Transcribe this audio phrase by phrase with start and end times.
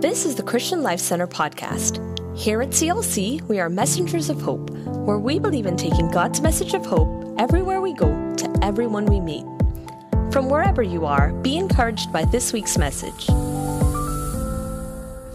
[0.00, 1.98] This is the Christian Life Center podcast.
[2.38, 6.72] Here at CLC, we are messengers of hope, where we believe in taking God's message
[6.72, 8.06] of hope everywhere we go
[8.36, 9.44] to everyone we meet.
[10.30, 13.26] From wherever you are, be encouraged by this week's message.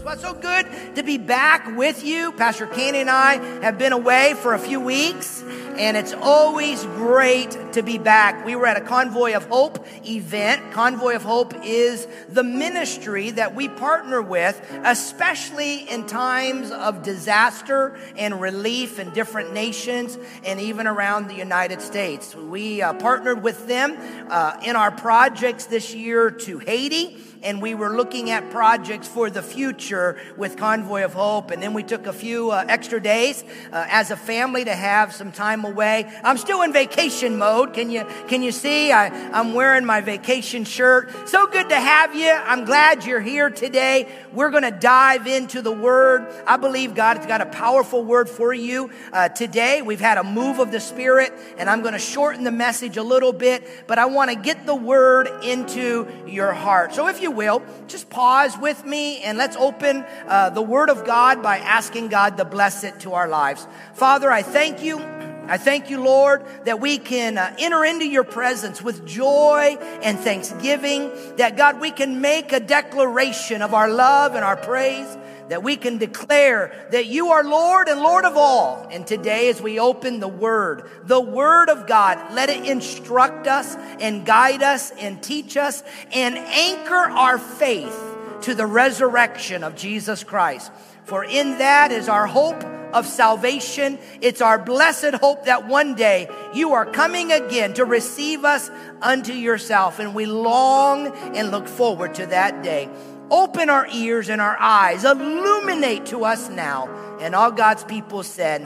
[0.02, 2.32] Well, it's so good to be back with you.
[2.32, 5.42] Pastor Candy and I have been away for a few weeks,
[5.76, 8.44] and it's always great to be back.
[8.44, 10.72] We were at a Convoy of Hope event.
[10.72, 17.96] Convoy of Hope is the ministry that we partner with, especially in times of disaster
[18.16, 22.34] and relief in different nations and even around the United States.
[22.34, 23.96] We uh, partnered with them
[24.30, 29.28] uh, in our projects this year to Haiti and we were looking at projects for
[29.28, 31.50] the future with Convoy of Hope.
[31.50, 35.14] And then we took a few uh, extra days uh, as a family to have
[35.14, 36.10] some time away.
[36.24, 37.74] I'm still in vacation mode.
[37.74, 38.90] Can you can you see?
[38.90, 41.28] I, I'm wearing my vacation shirt.
[41.28, 42.30] So good to have you.
[42.30, 44.08] I'm glad you're here today.
[44.32, 46.26] We're going to dive into the Word.
[46.46, 49.82] I believe God's got a powerful word for you uh, today.
[49.82, 53.02] We've had a move of the Spirit, and I'm going to shorten the message a
[53.02, 56.94] little bit, but I want to get the Word into your heart.
[56.94, 61.04] So if you will, just pause with me and let's open uh, the Word of
[61.04, 63.66] God by asking God to bless it to our lives.
[63.94, 64.98] Father, I thank you.
[65.46, 70.18] I thank you, Lord, that we can uh, enter into your presence with joy and
[70.18, 71.12] thanksgiving.
[71.36, 75.18] That God, we can make a declaration of our love and our praise.
[75.48, 78.88] That we can declare that you are Lord and Lord of all.
[78.90, 83.76] And today, as we open the Word, the Word of God, let it instruct us
[84.00, 87.98] and guide us and teach us and anchor our faith
[88.42, 90.72] to the resurrection of Jesus Christ.
[91.04, 92.64] For in that is our hope
[92.94, 93.98] of salvation.
[94.20, 98.70] It's our blessed hope that one day you are coming again to receive us
[99.02, 99.98] unto yourself.
[99.98, 102.88] And we long and look forward to that day.
[103.34, 106.86] Open our ears and our eyes, illuminate to us now.
[107.20, 108.62] And all God's people said,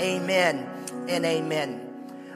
[0.00, 0.68] Amen
[1.08, 1.80] and amen.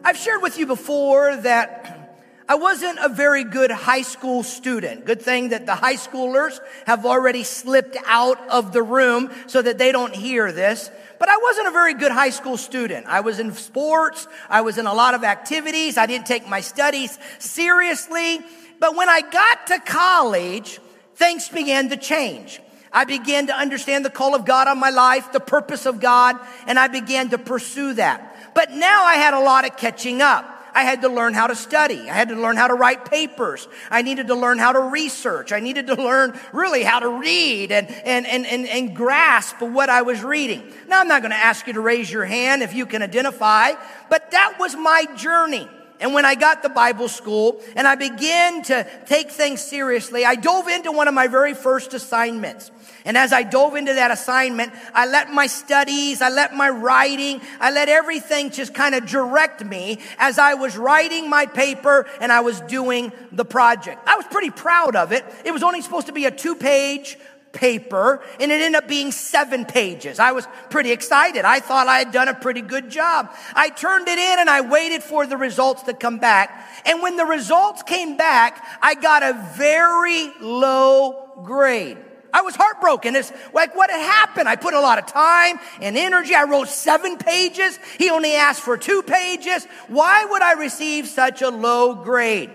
[0.04, 2.14] I've shared with you before that
[2.48, 5.04] I wasn't a very good high school student.
[5.04, 9.78] Good thing that the high schoolers have already slipped out of the room so that
[9.78, 10.92] they don't hear this.
[11.18, 13.06] But I wasn't a very good high school student.
[13.06, 14.28] I was in sports.
[14.48, 15.98] I was in a lot of activities.
[15.98, 18.38] I didn't take my studies seriously.
[18.78, 20.78] But when I got to college,
[21.20, 22.60] things began to change.
[22.92, 26.36] I began to understand the call of God on my life, the purpose of God,
[26.66, 28.52] and I began to pursue that.
[28.54, 30.56] But now I had a lot of catching up.
[30.72, 32.08] I had to learn how to study.
[32.08, 33.68] I had to learn how to write papers.
[33.90, 35.52] I needed to learn how to research.
[35.52, 39.90] I needed to learn really how to read and, and, and, and, and grasp what
[39.90, 40.72] I was reading.
[40.88, 43.72] Now, I'm not going to ask you to raise your hand if you can identify,
[44.08, 45.68] but that was my journey.
[46.00, 50.34] And when I got the Bible school and I began to take things seriously, I
[50.34, 52.70] dove into one of my very first assignments.
[53.04, 57.40] And as I dove into that assignment, I let my studies, I let my writing,
[57.60, 62.32] I let everything just kind of direct me as I was writing my paper and
[62.32, 64.00] I was doing the project.
[64.06, 65.24] I was pretty proud of it.
[65.44, 67.18] It was only supposed to be a two page
[67.52, 70.18] paper and it ended up being seven pages.
[70.18, 71.44] I was pretty excited.
[71.44, 73.30] I thought I had done a pretty good job.
[73.54, 76.68] I turned it in and I waited for the results to come back.
[76.86, 81.98] And when the results came back, I got a very low grade.
[82.32, 83.16] I was heartbroken.
[83.16, 84.48] It's like what had happened.
[84.48, 86.34] I put a lot of time and energy.
[86.34, 87.78] I wrote seven pages.
[87.98, 89.66] He only asked for two pages.
[89.88, 92.50] Why would I receive such a low grade?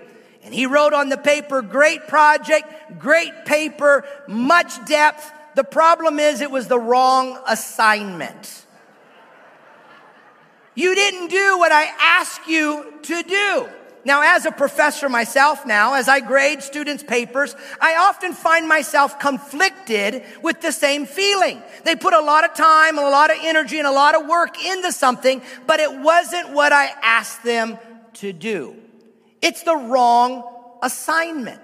[0.46, 5.32] And he wrote on the paper, great project, great paper, much depth.
[5.56, 8.66] The problem is it was the wrong assignment.
[10.76, 13.70] You didn't do what I asked you to do.
[14.04, 19.20] Now, as a professor myself now, as I grade students' papers, I often find myself
[19.20, 21.60] conflicted with the same feeling.
[21.86, 24.64] They put a lot of time, a lot of energy, and a lot of work
[24.64, 27.80] into something, but it wasn't what I asked them
[28.16, 28.76] to do.
[29.46, 30.44] It's the wrong
[30.82, 31.62] assignment.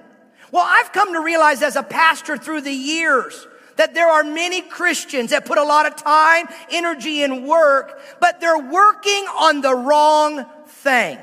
[0.51, 3.47] Well, I've come to realize as a pastor through the years
[3.77, 8.39] that there are many Christians that put a lot of time, energy, and work, but
[8.39, 11.17] they're working on the wrong thing.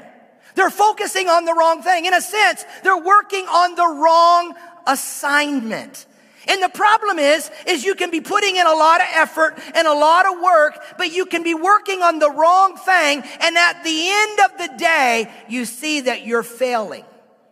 [0.56, 2.06] They're focusing on the wrong thing.
[2.06, 6.06] In a sense, they're working on the wrong assignment.
[6.48, 9.86] And the problem is, is you can be putting in a lot of effort and
[9.86, 13.22] a lot of work, but you can be working on the wrong thing.
[13.40, 17.04] And at the end of the day, you see that you're failing.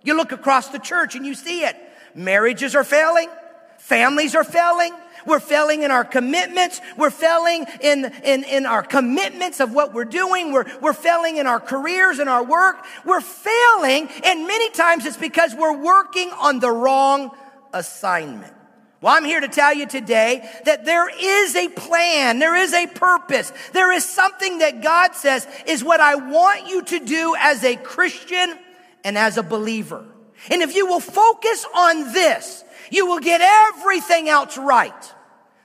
[0.03, 1.77] You look across the church and you see it.
[2.15, 3.29] Marriages are failing.
[3.79, 4.93] Families are failing.
[5.27, 6.81] We're failing in our commitments.
[6.97, 10.53] We're failing in, in, in our commitments of what we're doing.
[10.53, 12.85] We're, we're failing in our careers and our work.
[13.05, 14.09] We're failing.
[14.25, 17.33] And many times it's because we're working on the wrong
[17.73, 18.56] assignment.
[19.07, 22.89] Well, I'm here to tell you today that there is a plan, there is a
[22.89, 27.63] purpose, there is something that God says is what I want you to do as
[27.63, 28.59] a Christian
[29.05, 30.05] and as a believer.
[30.51, 35.15] And if you will focus on this, you will get everything else right.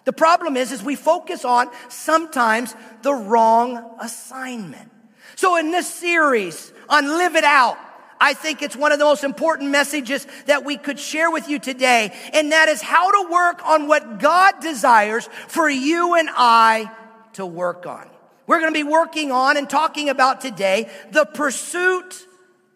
[0.05, 4.91] The problem is, is we focus on sometimes the wrong assignment.
[5.35, 7.79] So in this series on Live It Out,
[8.21, 11.57] I think it's one of the most important messages that we could share with you
[11.57, 12.13] today.
[12.33, 16.91] And that is how to work on what God desires for you and I
[17.33, 18.07] to work on.
[18.45, 22.27] We're going to be working on and talking about today the pursuit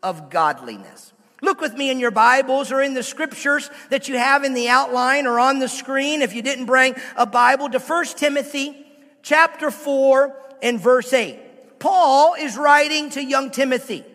[0.01, 1.13] of godliness.
[1.43, 4.69] Look with me in your Bibles or in the scriptures that you have in the
[4.69, 8.83] outline or on the screen if you didn't bring a Bible to 1 Timothy
[9.21, 11.77] chapter 4 and verse 8.
[11.77, 14.05] Paul is writing to young Timothy.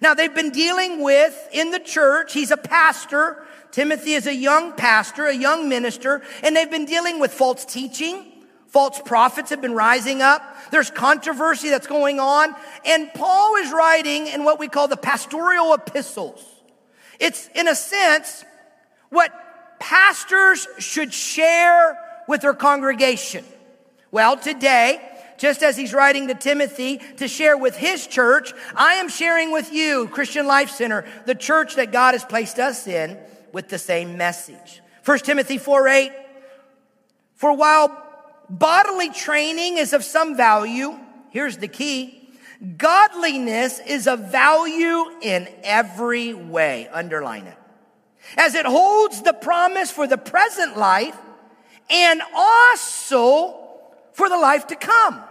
[0.00, 3.42] Now they've been dealing with in the church, he's a pastor.
[3.72, 8.32] Timothy is a young pastor, a young minister, and they've been dealing with false teaching.
[8.68, 10.42] False prophets have been rising up.
[10.70, 12.54] There's controversy that's going on.
[12.84, 16.44] And Paul is writing in what we call the pastoral epistles.
[17.18, 18.44] It's, in a sense,
[19.10, 19.32] what
[19.78, 21.98] pastors should share
[22.28, 23.44] with their congregation.
[24.10, 25.00] Well, today,
[25.38, 29.72] just as he's writing to Timothy to share with his church, I am sharing with
[29.72, 33.18] you, Christian Life Center, the church that God has placed us in,
[33.52, 34.82] with the same message.
[35.04, 36.12] 1 Timothy 4 8.
[37.34, 38.02] For while
[38.48, 40.96] bodily training is of some value,
[41.30, 42.22] here's the key
[42.78, 46.88] godliness is of value in every way.
[46.92, 47.58] Underline it.
[48.36, 51.16] As it holds the promise for the present life
[51.88, 53.65] and also
[54.16, 55.22] for the life to come.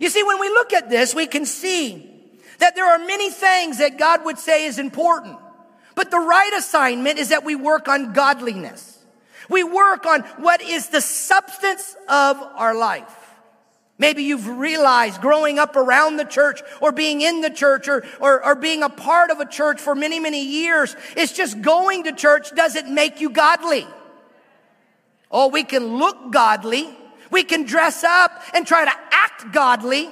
[0.00, 2.10] You see, when we look at this, we can see
[2.58, 5.36] that there are many things that God would say is important.
[5.94, 8.98] But the right assignment is that we work on godliness.
[9.50, 13.14] We work on what is the substance of our life.
[13.98, 18.42] Maybe you've realized growing up around the church or being in the church or, or,
[18.42, 20.96] or, being a part of a church for many, many years.
[21.14, 23.86] It's just going to church doesn't make you godly.
[25.30, 26.88] Oh, we can look godly.
[27.30, 30.10] We can dress up and try to act godly,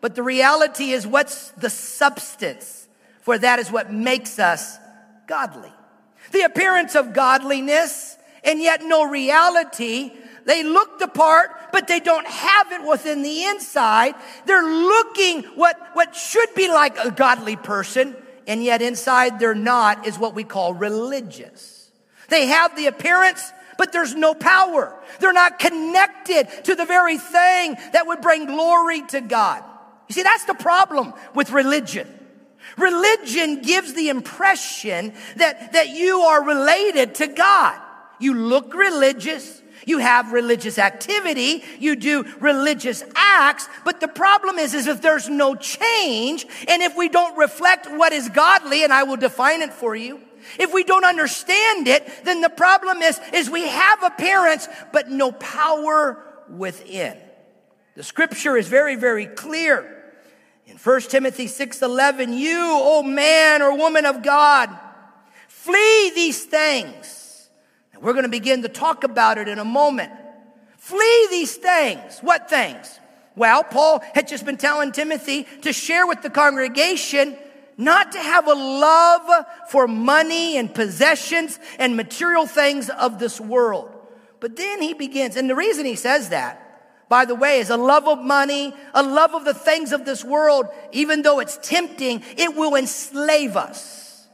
[0.00, 2.88] but the reality is what's the substance?
[3.22, 4.78] For that is what makes us
[5.26, 5.72] godly.
[6.32, 10.12] The appearance of godliness and yet no reality.
[10.44, 14.14] They look the part, but they don't have it within the inside.
[14.46, 18.16] They're looking what, what should be like a godly person,
[18.46, 21.90] and yet inside they're not, is what we call religious.
[22.28, 24.94] They have the appearance, but there's no power.
[25.20, 29.64] They're not connected to the very thing that would bring glory to God.
[30.06, 32.06] You see, that's the problem with religion.
[32.76, 37.80] Religion gives the impression that, that you are related to God.
[38.18, 39.62] You look religious.
[39.86, 41.64] You have religious activity.
[41.78, 43.66] You do religious acts.
[43.86, 48.12] But the problem is, is if there's no change and if we don't reflect what
[48.12, 50.20] is godly, and I will define it for you,
[50.58, 55.32] if we don't understand it, then the problem is, is we have appearance, but no
[55.32, 57.16] power within.
[57.94, 59.96] The scripture is very, very clear.
[60.66, 64.70] In 1 Timothy 6:11, you, O man or woman of God,
[65.48, 67.48] flee these things.
[67.92, 70.12] And we're going to begin to talk about it in a moment.
[70.78, 72.20] Flee these things.
[72.20, 72.98] What things?
[73.36, 77.36] Well, Paul had just been telling Timothy to share with the congregation
[77.80, 83.90] not to have a love for money and possessions and material things of this world.
[84.38, 87.76] But then he begins, and the reason he says that, by the way, is a
[87.76, 92.22] love of money, a love of the things of this world, even though it's tempting,
[92.36, 94.28] it will enslave us.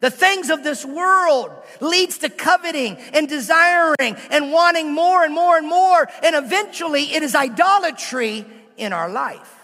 [0.00, 5.56] The things of this world leads to coveting and desiring and wanting more and more
[5.58, 6.08] and more.
[6.22, 8.46] And eventually it is idolatry
[8.78, 9.59] in our life.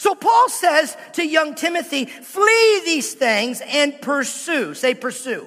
[0.00, 4.72] So Paul says to young Timothy, flee these things and pursue.
[4.72, 5.46] Say pursue.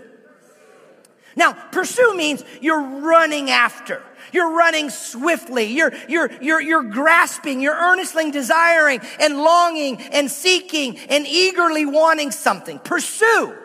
[1.36, 4.04] Now, pursue means you're running after.
[4.32, 5.64] You're running swiftly.
[5.64, 7.62] You're, you're, you're, you're grasping.
[7.62, 12.78] You're earnestly desiring and longing and seeking and eagerly wanting something.
[12.78, 13.56] Pursue.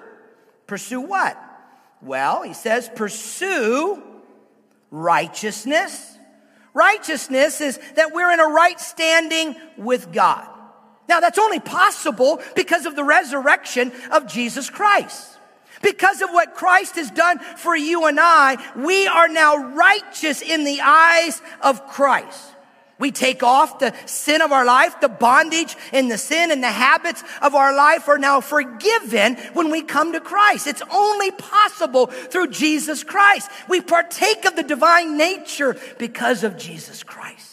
[0.66, 1.38] Pursue what?
[2.00, 4.02] Well, he says pursue
[4.90, 6.16] righteousness.
[6.72, 10.54] Righteousness is that we're in a right standing with God.
[11.08, 15.36] Now that's only possible because of the resurrection of Jesus Christ.
[15.80, 20.64] Because of what Christ has done for you and I, we are now righteous in
[20.64, 22.52] the eyes of Christ.
[22.98, 26.70] We take off the sin of our life, the bondage and the sin and the
[26.70, 30.66] habits of our life are now forgiven when we come to Christ.
[30.66, 33.50] It's only possible through Jesus Christ.
[33.68, 37.47] We partake of the divine nature because of Jesus Christ.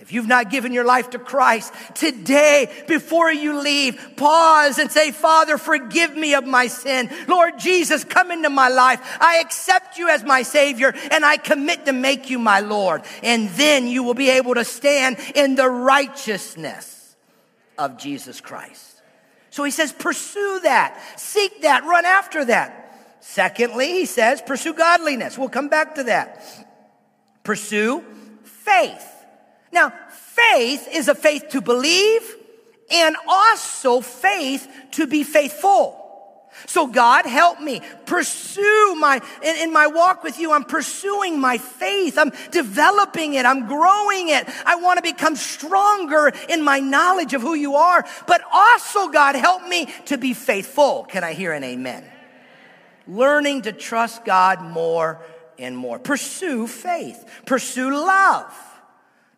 [0.00, 5.12] If you've not given your life to Christ today, before you leave, pause and say,
[5.12, 7.10] Father, forgive me of my sin.
[7.28, 9.00] Lord Jesus, come into my life.
[9.20, 13.02] I accept you as my Savior and I commit to make you my Lord.
[13.22, 17.14] And then you will be able to stand in the righteousness
[17.76, 19.02] of Jesus Christ.
[19.50, 23.18] So he says, pursue that, seek that, run after that.
[23.20, 25.36] Secondly, he says, pursue godliness.
[25.36, 26.42] We'll come back to that.
[27.44, 28.02] Pursue
[28.44, 29.06] faith.
[29.72, 32.36] Now, faith is a faith to believe
[32.90, 35.96] and also faith to be faithful.
[36.66, 41.58] So God, help me pursue my, in, in, my walk with you, I'm pursuing my
[41.58, 42.18] faith.
[42.18, 43.46] I'm developing it.
[43.46, 44.46] I'm growing it.
[44.66, 48.04] I want to become stronger in my knowledge of who you are.
[48.26, 51.04] But also, God, help me to be faithful.
[51.04, 52.04] Can I hear an amen?
[53.06, 55.24] Learning to trust God more
[55.58, 55.98] and more.
[55.98, 57.24] Pursue faith.
[57.46, 58.52] Pursue love.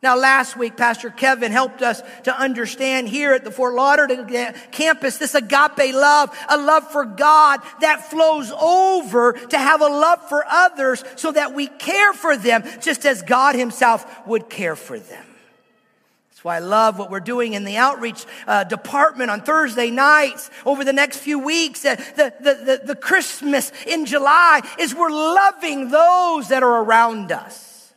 [0.02, 5.18] Now, last week, Pastor Kevin helped us to understand here at the Fort Lauderdale campus
[5.18, 10.44] this agape love, a love for God that flows over to have a love for
[10.44, 15.24] others so that we care for them just as God Himself would care for them.
[16.30, 20.50] That's why I love what we're doing in the outreach uh, department on Thursday nights
[20.66, 21.84] over the next few weeks.
[21.84, 27.30] Uh, the, the, the, the Christmas in July is we're loving those that are around
[27.30, 27.92] us.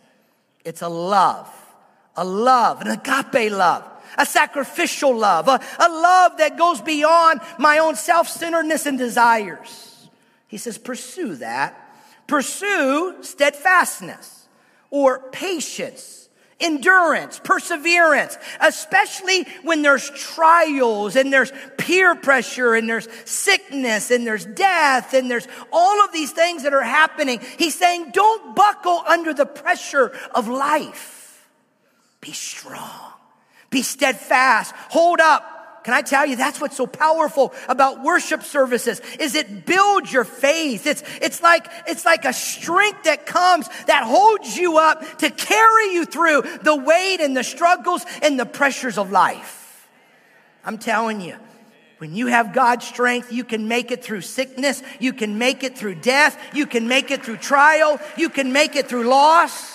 [0.64, 1.52] It's a love
[2.18, 3.84] a love, an agape love,
[4.18, 10.08] a sacrificial love, a, a love that goes beyond my own self centeredness and desires.
[10.48, 11.82] He says, pursue that.
[12.28, 14.48] Pursue steadfastness
[14.90, 16.30] or patience,
[16.60, 24.46] endurance, perseverance, especially when there's trials and there's peer pressure and there's sickness and there's
[24.46, 27.40] death and there's all of these things that are happening.
[27.60, 31.15] He's saying, don't buckle under the pressure of life.
[32.25, 33.12] Be strong.
[33.70, 34.74] Be steadfast.
[34.89, 35.84] Hold up.
[35.84, 40.24] Can I tell you that's what's so powerful about worship services is it builds your
[40.24, 40.88] faith.
[40.88, 45.94] It's, it's like, it's like a strength that comes that holds you up to carry
[45.94, 49.88] you through the weight and the struggles and the pressures of life.
[50.63, 51.36] I'm telling you,
[52.00, 54.82] when you have God's strength, you can make it through sickness.
[55.00, 56.41] You can make it through death.
[56.55, 58.00] You can make it through trial.
[58.17, 59.75] You can make it through loss.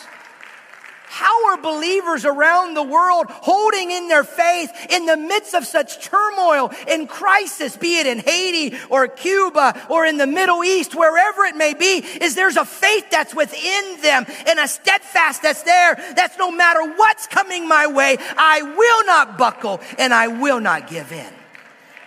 [1.12, 6.00] How are believers around the world holding in their faith in the midst of such
[6.00, 11.42] turmoil and crisis, be it in Haiti or Cuba or in the Middle East, wherever
[11.46, 15.96] it may be, is there's a faith that's within them and a steadfast that's there.
[16.14, 20.88] That's no matter what's coming my way, I will not buckle and I will not
[20.88, 21.39] give in.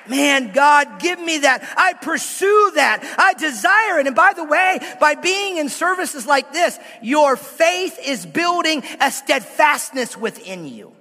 [0.07, 1.74] Man, God, give me that.
[1.77, 3.15] I pursue that.
[3.17, 4.07] I desire it.
[4.07, 9.12] And by the way, by being in services like this, your faith is building a
[9.12, 10.93] steadfastness within you.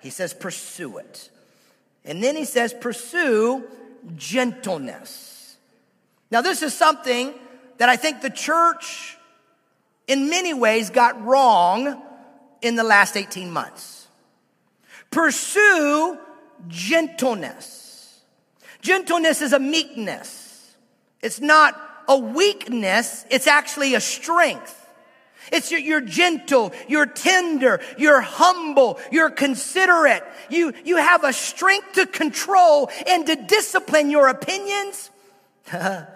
[0.00, 1.30] He says, pursue it.
[2.04, 3.64] And then he says, pursue
[4.16, 5.56] gentleness.
[6.30, 7.34] Now, this is something
[7.78, 9.16] that I think the church,
[10.06, 12.02] in many ways, got wrong
[12.62, 14.06] in the last 18 months.
[15.10, 16.18] Pursue
[16.68, 17.85] gentleness.
[18.86, 20.76] Gentleness is a meekness.
[21.20, 21.76] It's not
[22.06, 23.24] a weakness.
[23.32, 24.80] It's actually a strength.
[25.50, 30.22] It's you're, you're, gentle, you're tender, you're humble, you're considerate.
[30.50, 35.10] You, you have a strength to control and to discipline your opinions,
[35.72, 36.06] to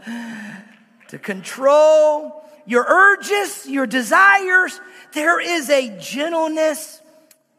[1.21, 4.81] control your urges, your desires.
[5.13, 7.01] There is a gentleness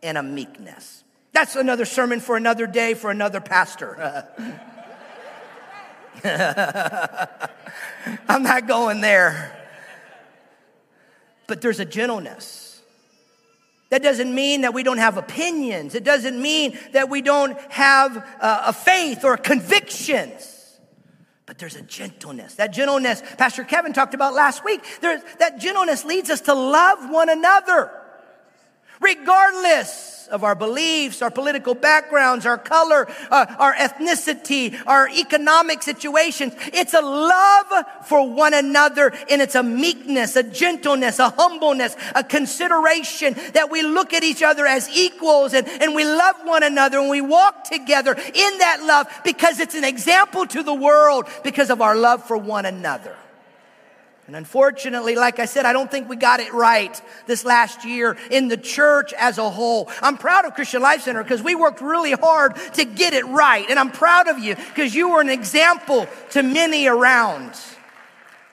[0.01, 1.03] and a meekness.
[1.34, 4.25] That's another sermon for another day for another pastor.
[8.28, 9.58] I'm not going there.
[11.48, 12.82] But there's a gentleness.
[13.90, 15.96] That doesn't mean that we don't have opinions.
[15.96, 20.80] It doesn't mean that we don't have uh, a faith or convictions.
[21.46, 22.56] But there's a gentleness.
[22.56, 24.82] That gentleness, Pastor Kevin talked about last week.
[25.01, 27.92] There, that gentleness leads us to love one another.
[29.01, 36.53] Regardless of our beliefs, our political backgrounds, our color, uh, our ethnicity, our economic situations.
[36.74, 42.24] It's a love for one another and it's a meekness, a gentleness, a humbleness, a
[42.24, 47.00] consideration that we look at each other as equals and, and we love one another
[47.00, 51.70] and we walk together in that love because it's an example to the world because
[51.70, 53.15] of our love for one another.
[54.28, 58.18] And unfortunately, like I said, I don't think we got it right this last year
[58.30, 59.90] in the church as a whole.
[60.01, 63.68] I'm proud of Christian Life Center because we worked really hard to get it right.
[63.70, 67.60] And I'm proud of you because you were an example to many around.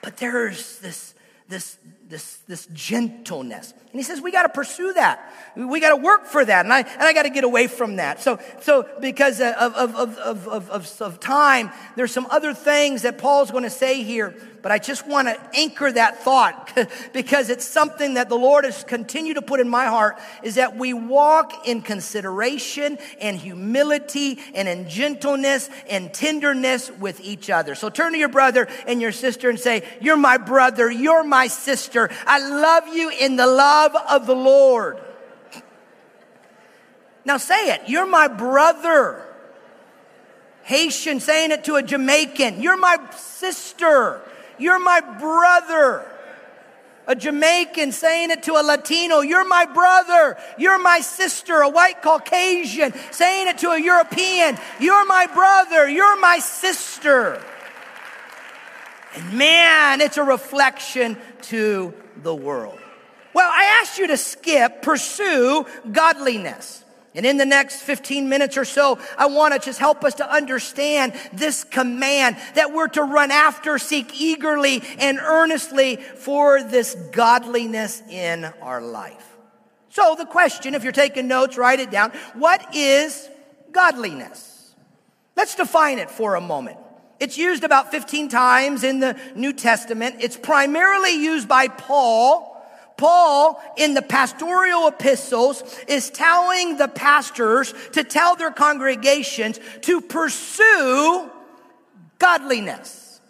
[0.01, 1.13] But there's this,
[1.47, 1.77] this,
[2.09, 3.71] this, this gentleness.
[3.71, 5.31] And he says, we got to pursue that.
[5.55, 6.65] We got to work for that.
[6.65, 8.21] And I, and I got to get away from that.
[8.21, 13.17] So, so because of, of, of, of, of, of time, there's some other things that
[13.17, 16.71] Paul's going to say here but I just want to anchor that thought
[17.13, 20.75] because it's something that the Lord has continued to put in my heart is that
[20.75, 27.75] we walk in consideration and humility and in gentleness and tenderness with each other.
[27.75, 30.91] So turn to your brother and your sister and say, you're my brother.
[30.91, 32.09] You're my sister.
[32.25, 34.99] I love you in the love of the Lord.
[37.25, 37.81] Now say it.
[37.87, 39.25] You're my brother.
[40.63, 42.61] Haitian saying it to a Jamaican.
[42.61, 44.21] You're my sister.
[44.59, 46.05] You're my brother.
[47.07, 52.03] A Jamaican saying it to a Latino, you're my brother, you're my sister, a white
[52.03, 57.41] Caucasian saying it to a European, you're my brother, you're my sister.
[59.15, 62.77] And man, it's a reflection to the world.
[63.33, 66.83] Well, I asked you to skip, pursue godliness.
[67.19, 70.31] And in the next 15 minutes or so, I want to just help us to
[70.31, 78.01] understand this command that we're to run after, seek eagerly and earnestly for this godliness
[78.09, 79.35] in our life.
[79.89, 82.11] So the question, if you're taking notes, write it down.
[82.35, 83.27] What is
[83.73, 84.73] godliness?
[85.35, 86.77] Let's define it for a moment.
[87.19, 90.15] It's used about 15 times in the New Testament.
[90.21, 92.48] It's primarily used by Paul
[92.99, 101.31] Paul in the pastoral epistles is telling the pastors to tell their congregations to pursue
[102.17, 103.21] godliness.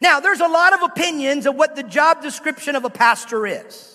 [0.00, 3.89] Now, there's a lot of opinions of what the job description of a pastor is.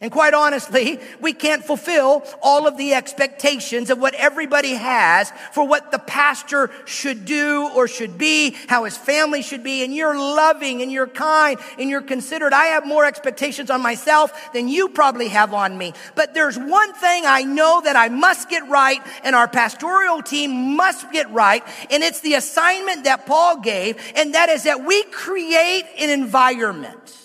[0.00, 5.66] And quite honestly, we can't fulfill all of the expectations of what everybody has for
[5.66, 9.82] what the pastor should do or should be, how his family should be.
[9.82, 12.52] And you're loving and you're kind and you're considerate.
[12.52, 15.94] I have more expectations on myself than you probably have on me.
[16.14, 20.76] But there's one thing I know that I must get right and our pastoral team
[20.76, 21.64] must get right.
[21.90, 24.00] And it's the assignment that Paul gave.
[24.14, 27.18] And that is that we create an environment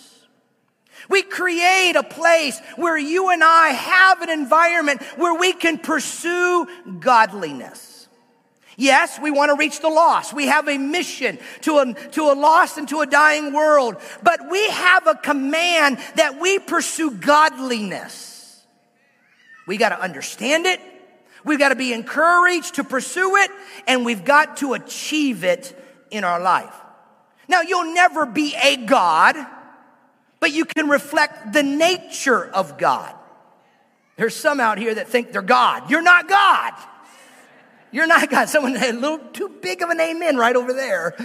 [1.10, 6.68] we create a place where you and I have an environment where we can pursue
[7.00, 8.08] godliness.
[8.76, 10.34] Yes, we want to reach the lost.
[10.34, 13.98] We have a mission to a, to a lost and to a dying world.
[14.24, 18.64] But we have a command that we pursue godliness.
[19.68, 20.80] We got to understand it.
[21.46, 23.52] We've got to be encouraged to pursue it
[23.86, 25.78] and we've got to achieve it
[26.10, 26.74] in our life.
[27.48, 29.36] Now, you'll never be a God
[30.44, 33.16] but you can reflect the nature of God.
[34.18, 35.90] There's some out here that think they're God.
[35.90, 36.74] You're not God.
[37.94, 38.50] You're not God.
[38.50, 41.16] Someone had a little too big of an amen right over there.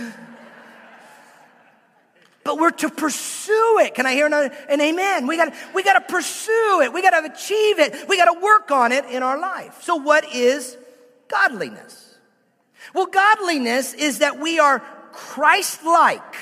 [2.44, 3.96] But we're to pursue it.
[3.96, 5.26] Can I hear an, an amen?
[5.26, 6.92] We got we got to pursue it.
[6.92, 8.08] We got to achieve it.
[8.08, 9.82] We got to work on it in our life.
[9.82, 10.78] So what is
[11.26, 12.14] godliness?
[12.94, 14.78] Well, godliness is that we are
[15.10, 16.36] Christ-like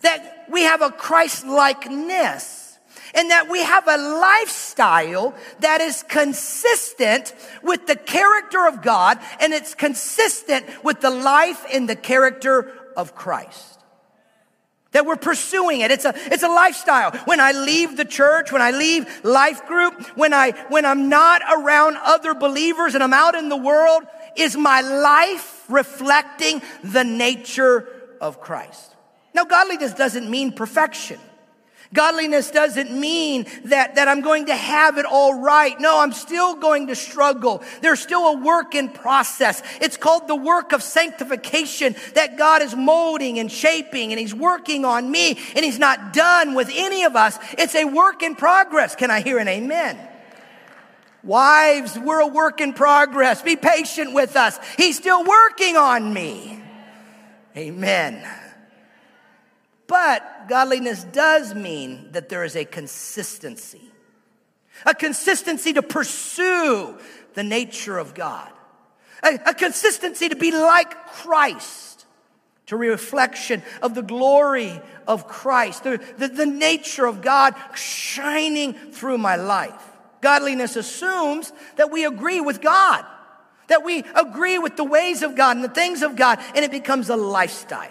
[0.00, 2.78] that we have a Christ likeness
[3.14, 9.52] and that we have a lifestyle that is consistent with the character of God and
[9.52, 13.78] it's consistent with the life and the character of Christ.
[14.92, 15.92] That we're pursuing it.
[15.92, 17.12] It's a, it's a lifestyle.
[17.24, 21.42] When I leave the church, when I leave life group, when I, when I'm not
[21.42, 24.02] around other believers and I'm out in the world,
[24.36, 27.86] is my life reflecting the nature
[28.20, 28.89] of Christ?
[29.34, 31.18] Now, godliness doesn't mean perfection.
[31.92, 35.78] Godliness doesn't mean that, that I'm going to have it all right.
[35.80, 37.64] No, I'm still going to struggle.
[37.80, 39.60] There's still a work in process.
[39.80, 44.84] It's called the work of sanctification that God is molding and shaping and He's working
[44.84, 47.36] on me and He's not done with any of us.
[47.58, 48.94] It's a work in progress.
[48.94, 49.98] Can I hear an amen?
[51.24, 53.42] Wives, we're a work in progress.
[53.42, 54.60] Be patient with us.
[54.76, 56.62] He's still working on me.
[57.56, 58.24] Amen.
[59.90, 63.82] But godliness does mean that there is a consistency,
[64.86, 66.96] a consistency to pursue
[67.34, 68.52] the nature of God,
[69.24, 72.06] a, a consistency to be like Christ,
[72.66, 79.18] to reflection of the glory of Christ, the, the, the nature of God shining through
[79.18, 79.90] my life.
[80.20, 83.04] Godliness assumes that we agree with God,
[83.66, 86.70] that we agree with the ways of God and the things of God, and it
[86.70, 87.90] becomes a lifestyle.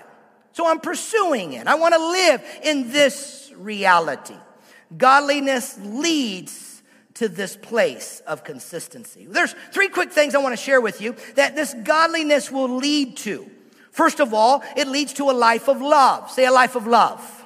[0.59, 1.67] So I'm pursuing it.
[1.67, 4.35] I want to live in this reality.
[4.97, 9.25] Godliness leads to this place of consistency.
[9.25, 13.15] There's three quick things I want to share with you that this godliness will lead
[13.19, 13.49] to.
[13.91, 16.29] First of all, it leads to a life of love.
[16.29, 17.45] Say a life of love.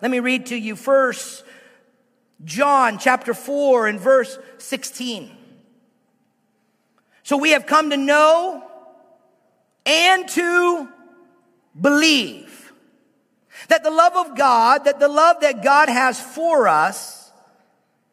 [0.00, 1.44] Let me read to you first
[2.42, 5.30] John chapter 4 and verse 16.
[7.22, 8.66] So we have come to know
[9.84, 10.88] and to
[11.80, 12.72] believe
[13.68, 17.30] that the love of God, that the love that God has for us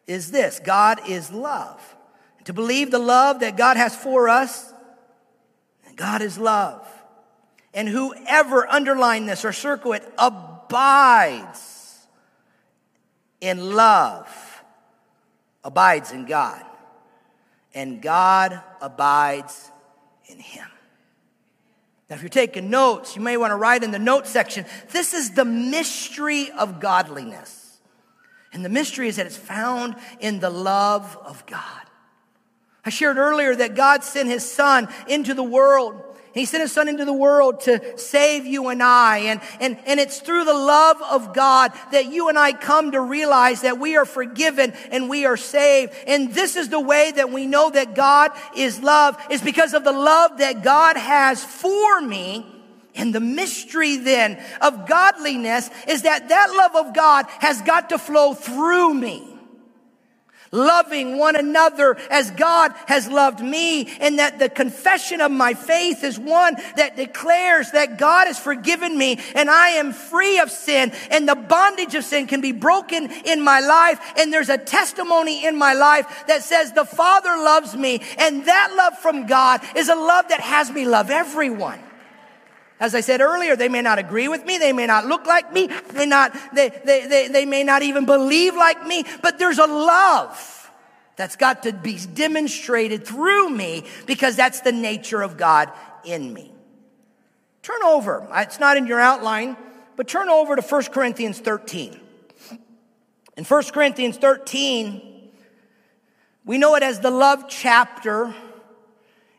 [0.07, 1.81] is this God is love.
[2.45, 4.71] To believe the love that God has for us,
[5.95, 6.87] God is love.
[7.73, 12.05] And whoever underline this or circle it abides
[13.41, 14.63] in love,
[15.63, 16.63] abides in God,
[17.73, 19.71] and God abides
[20.27, 20.67] in him.
[22.09, 25.13] Now, if you're taking notes, you may want to write in the note section this
[25.13, 27.79] is the mystery of godliness.
[28.53, 31.81] And the mystery is that it's found in the love of God.
[32.85, 36.89] I shared earlier that God sent his son into the world he sent his son
[36.89, 39.19] into the world to save you and I.
[39.19, 42.99] And, and, and it's through the love of God that you and I come to
[42.99, 45.93] realize that we are forgiven and we are saved.
[46.05, 49.85] And this is the way that we know that God is love is because of
[49.85, 52.45] the love that God has for me.
[52.95, 57.97] And the mystery then of godliness is that that love of God has got to
[57.97, 59.34] flow through me
[60.55, 66.03] loving one another as God has loved me, and that the confession of my faith
[66.03, 70.91] is one that declares that God has forgiven me and I am free of sin,
[71.11, 75.45] and the bondage of sin can be broken in my life, and there's a testimony
[75.45, 79.89] in my life that says the Father loves me, and that love from God is
[79.89, 81.79] a love that has me love everyone.
[82.79, 84.57] As I said earlier, they may not agree with me.
[84.57, 85.69] They may not look like me.
[85.93, 89.67] They, not, they, they, they, they may not even believe like me, but there's a
[89.67, 90.71] love
[91.15, 95.71] that's got to be demonstrated through me because that's the nature of God
[96.03, 96.51] in me.
[97.61, 98.27] Turn over.
[98.33, 99.55] It's not in your outline,
[99.95, 101.99] but turn over to 1 Corinthians 13.
[103.37, 105.31] In 1 Corinthians 13,
[106.45, 108.33] we know it as the love chapter.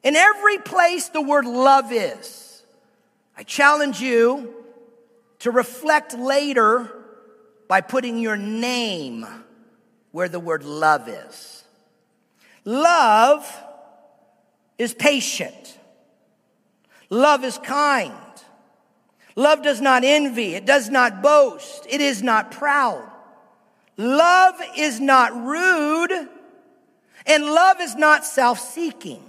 [0.02, 2.55] In every place the word love is,
[3.36, 4.54] I challenge you
[5.40, 6.90] to reflect later
[7.68, 9.26] by putting your name
[10.10, 11.64] where the word love is.
[12.64, 13.46] Love
[14.78, 15.78] is patient.
[17.10, 18.14] Love is kind.
[19.36, 20.54] Love does not envy.
[20.54, 21.86] It does not boast.
[21.88, 23.06] It is not proud.
[23.98, 26.28] Love is not rude.
[27.26, 29.22] And love is not self seeking.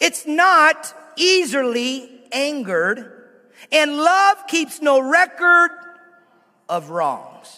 [0.00, 3.28] It's not easily angered,
[3.70, 5.70] and love keeps no record
[6.68, 7.48] of wrongs.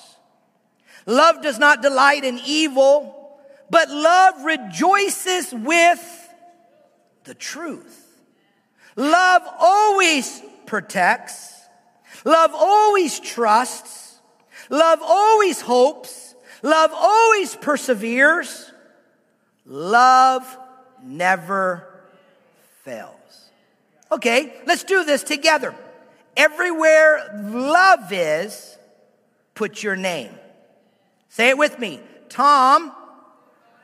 [1.06, 3.38] Love does not delight in evil,
[3.70, 6.28] but love rejoices with
[7.24, 7.98] the truth.
[8.96, 11.61] Love always protects.
[12.24, 14.20] Love always trusts.
[14.70, 16.35] Love always hopes.
[16.62, 18.70] Love always perseveres.
[19.66, 20.58] Love
[21.02, 21.87] never
[22.85, 23.21] fails.
[24.12, 25.75] Okay, let's do this together.
[26.37, 28.77] Everywhere love is,
[29.55, 30.31] put your name.
[31.31, 31.98] Say it with me.
[32.29, 32.92] Tom.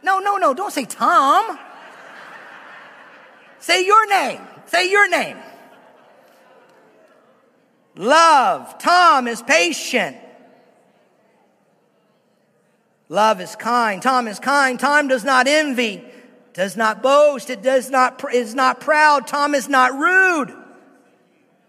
[0.03, 1.59] No, no, no, don't say Tom.
[3.59, 4.43] say your name.
[4.67, 5.38] Say your name.
[7.97, 8.79] Love.
[8.79, 10.19] Tom is patient.
[13.09, 14.03] Love is kind.
[14.03, 14.79] Tom is kind.
[14.79, 16.05] Tom does not envy
[16.59, 19.29] does not boast, it does not, is not proud.
[19.29, 20.53] Tom is not rude.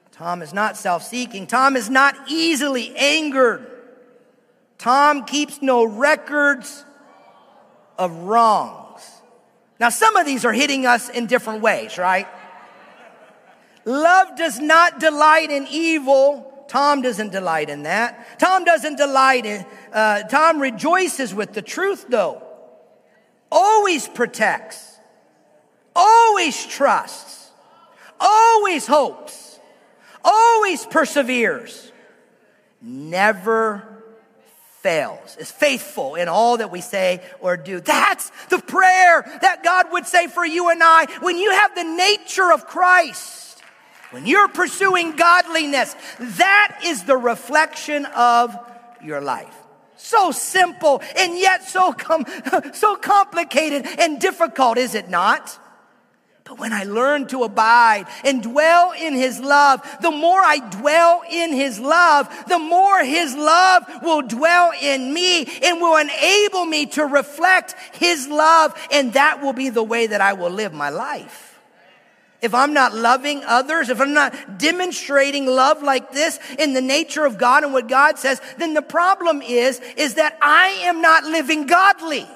[0.10, 1.46] Tom is not self seeking.
[1.46, 3.70] Tom is not easily angered.
[4.80, 6.84] Tom keeps no records
[8.00, 9.08] of wrongs.
[9.80, 12.28] Now, some of these are hitting us in different ways, right?
[13.86, 16.66] Love does not delight in evil.
[16.68, 18.40] Tom doesn't delight in that.
[18.40, 22.49] Tom doesn't delight in, uh, Tom rejoices with the truth though
[23.52, 24.98] always protects,
[25.96, 27.50] always trusts,
[28.20, 29.60] always hopes,
[30.24, 31.92] always perseveres,
[32.82, 34.00] never
[34.82, 37.80] fails, is faithful in all that we say or do.
[37.82, 41.84] That's the prayer that God would say for you and I when you have the
[41.84, 43.62] nature of Christ.
[44.12, 48.58] When you're pursuing godliness, that is the reflection of
[49.04, 49.56] your life.
[50.02, 52.26] So simple and yet so com-
[52.74, 55.60] so complicated and difficult, is it not?
[56.46, 61.22] But when I learn to abide and dwell in his love, the more I dwell
[61.30, 66.88] in his love, the more his love will dwell in me and will enable me
[66.88, 68.74] to reflect his love.
[68.92, 71.49] And that will be the way that I will live my life
[72.42, 77.26] if I'm not loving others, if I'm not demonstrating love like this in the nature
[77.26, 81.26] of God and what God says, then the problem is, is that I am not
[81.26, 82.28] living godly.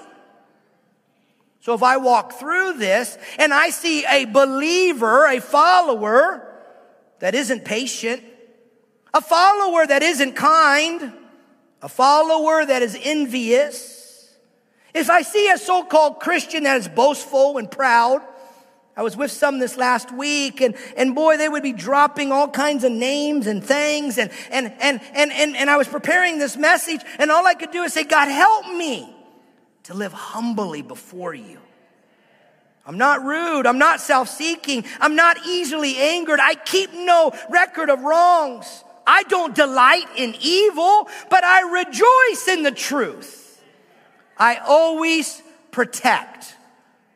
[1.61, 6.45] So if I walk through this and I see a believer, a follower
[7.19, 8.21] that isn't patient,
[9.13, 11.13] a follower that isn't kind,
[11.81, 14.35] a follower that is envious,
[14.93, 18.21] if I see a so-called Christian that is boastful and proud,
[18.95, 22.47] I was with some this last week and, and boy, they would be dropping all
[22.47, 24.19] kinds of names and things.
[24.19, 27.71] And, and, and, and, and, and I was preparing this message and all I could
[27.71, 29.11] do is say, God, help me
[29.83, 31.57] to live humbly before you.
[32.85, 33.65] I'm not rude.
[33.65, 34.85] I'm not self-seeking.
[34.99, 36.39] I'm not easily angered.
[36.39, 38.83] I keep no record of wrongs.
[39.07, 43.61] I don't delight in evil, but I rejoice in the truth.
[44.37, 46.55] I always protect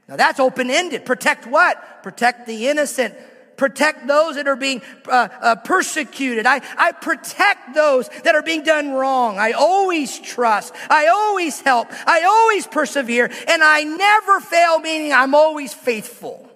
[0.08, 1.06] now that's open ended.
[1.06, 2.04] Protect what?
[2.04, 3.13] Protect the innocent.
[3.58, 6.46] Protect those that are being uh, uh, persecuted.
[6.46, 9.39] I, I protect those that are being done wrong.
[9.39, 10.74] I always trust.
[10.89, 11.88] I always help.
[12.06, 13.32] I always persevere.
[13.48, 16.48] And I never fail, meaning I'm always faithful.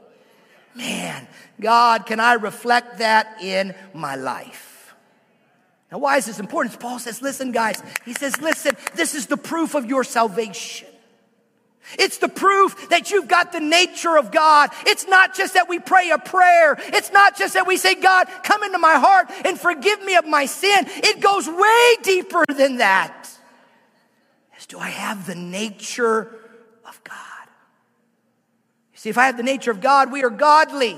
[0.76, 1.28] Man,
[1.60, 4.94] God, can I reflect that in my life?
[5.92, 6.80] Now, why is this important?
[6.80, 7.82] Paul says, listen, guys.
[8.06, 10.88] He says, listen, this is the proof of your salvation.
[12.00, 14.70] It's the proof that you've got the nature of God.
[14.86, 16.78] It's not just that we pray a prayer.
[16.80, 20.26] It's not just that we say, God, come into my heart and forgive me of
[20.26, 20.86] my sin.
[20.88, 23.28] It goes way deeper than that.
[24.72, 26.34] Do I have the nature
[26.86, 27.48] of God?
[28.94, 30.98] You see, if I have the nature of God, we are godly.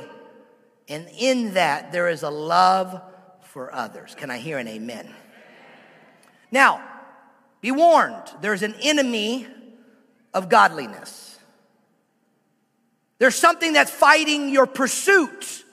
[0.87, 3.01] And in that, there is a love
[3.41, 4.13] for others.
[4.13, 5.11] Can I hear an amen?
[6.51, 6.83] Now,
[7.61, 9.47] be warned, there's an enemy
[10.33, 11.37] of godliness.
[13.19, 15.63] There's something that's fighting your pursuit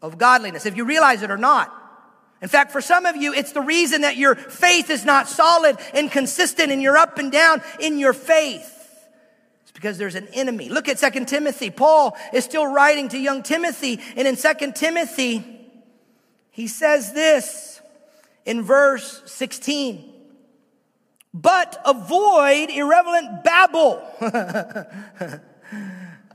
[0.00, 1.72] of godliness, if you realize it or not.
[2.40, 5.78] In fact, for some of you, it's the reason that your faith is not solid
[5.94, 8.68] and consistent and you're up and down in your faith.
[9.62, 10.68] It's because there's an enemy.
[10.68, 11.70] Look at Second Timothy.
[11.70, 14.00] Paul is still writing to young Timothy.
[14.16, 15.44] And in Second Timothy,
[16.50, 17.80] he says this
[18.44, 20.11] in verse 16
[21.34, 23.96] but avoid irrelevant babble.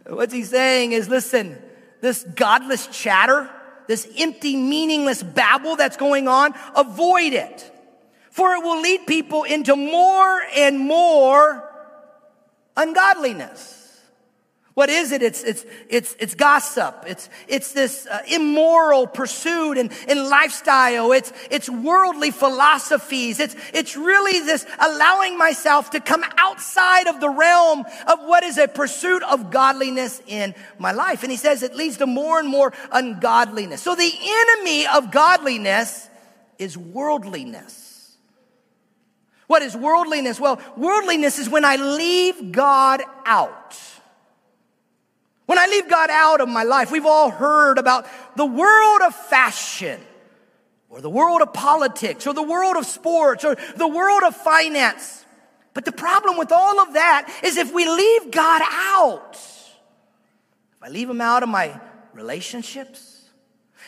[0.07, 1.57] What's he saying is listen,
[2.01, 3.49] this godless chatter,
[3.87, 7.71] this empty, meaningless babble that's going on, avoid it.
[8.31, 11.63] For it will lead people into more and more
[12.75, 13.76] ungodliness.
[14.77, 15.23] What is it?
[15.23, 17.03] It's, it's, it's, it's gossip.
[17.07, 21.13] It's, it's this uh, immoral pursuit and, and lifestyle.
[21.13, 23.39] It's, it's worldly philosophies.
[23.39, 28.59] It's, it's really this allowing myself to come outside of the realm of what is
[28.59, 31.23] a pursuit of godliness in my life.
[31.23, 33.81] And he says it leads to more and more ungodliness.
[33.81, 36.07] So the enemy of godliness
[36.59, 38.15] is worldliness.
[39.47, 40.39] What is worldliness?
[40.39, 43.75] Well, worldliness is when I leave God out.
[45.47, 48.05] When I leave God out of my life, we've all heard about
[48.35, 49.99] the world of fashion
[50.89, 55.25] or the world of politics or the world of sports or the world of finance.
[55.73, 60.89] But the problem with all of that is if we leave God out, if I
[60.89, 61.79] leave him out of my
[62.13, 63.29] relationships,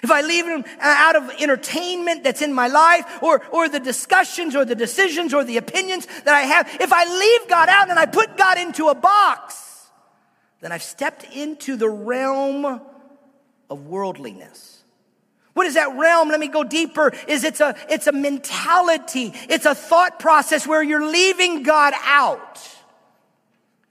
[0.02, 4.56] if I leave him out of entertainment that's in my life or, or the discussions
[4.56, 8.00] or the decisions or the opinions that I have, if I leave God out and
[8.00, 9.69] I put God into a box,
[10.62, 12.82] then I've stepped into the realm
[13.70, 14.84] of worldliness.
[15.54, 16.30] What is that realm?
[16.30, 17.14] Let me go deeper.
[17.28, 19.34] Is it's a, it's a mentality.
[19.50, 22.58] It's a thought process where you're leaving God out.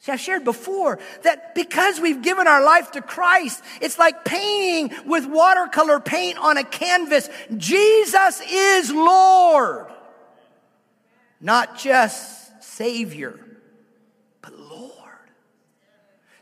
[0.01, 4.97] See, I've shared before that because we've given our life to Christ, it's like painting
[5.07, 7.29] with watercolor paint on a canvas.
[7.57, 9.87] Jesus is Lord.
[11.41, 13.39] Not just Savior.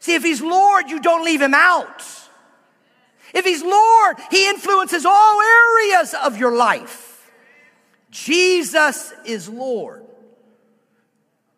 [0.07, 2.01] See, if he's Lord, you don't leave him out.
[3.35, 7.29] If he's Lord, he influences all areas of your life.
[8.12, 10.05] Jesus is Lord.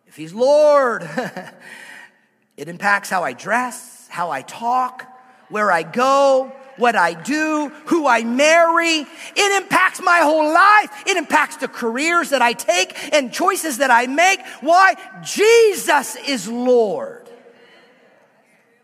[0.07, 1.03] If he's Lord,
[2.57, 5.05] it impacts how I dress, how I talk,
[5.51, 9.05] where I go, what I do, who I marry.
[9.37, 11.03] It impacts my whole life.
[11.07, 14.41] It impacts the careers that I take and choices that I make.
[14.63, 14.95] Why?
[15.23, 17.18] Jesus is Lord.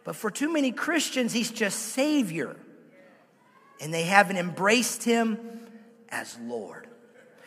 [0.04, 2.56] But for too many Christians, he's just Savior.
[3.80, 5.38] And they haven't embraced him
[6.10, 6.86] as Lord.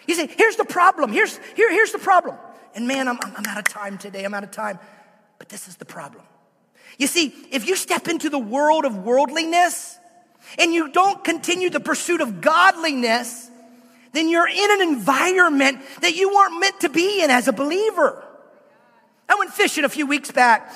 [0.07, 1.11] You say, here's the problem.
[1.11, 2.35] Here's, here, here's the problem.
[2.75, 4.23] And man, I'm, I'm out of time today.
[4.23, 4.79] I'm out of time.
[5.37, 6.23] But this is the problem.
[6.97, 9.97] You see, if you step into the world of worldliness
[10.57, 13.49] and you don't continue the pursuit of godliness,
[14.13, 18.23] then you're in an environment that you weren't meant to be in as a believer.
[19.29, 20.71] I went fishing a few weeks back.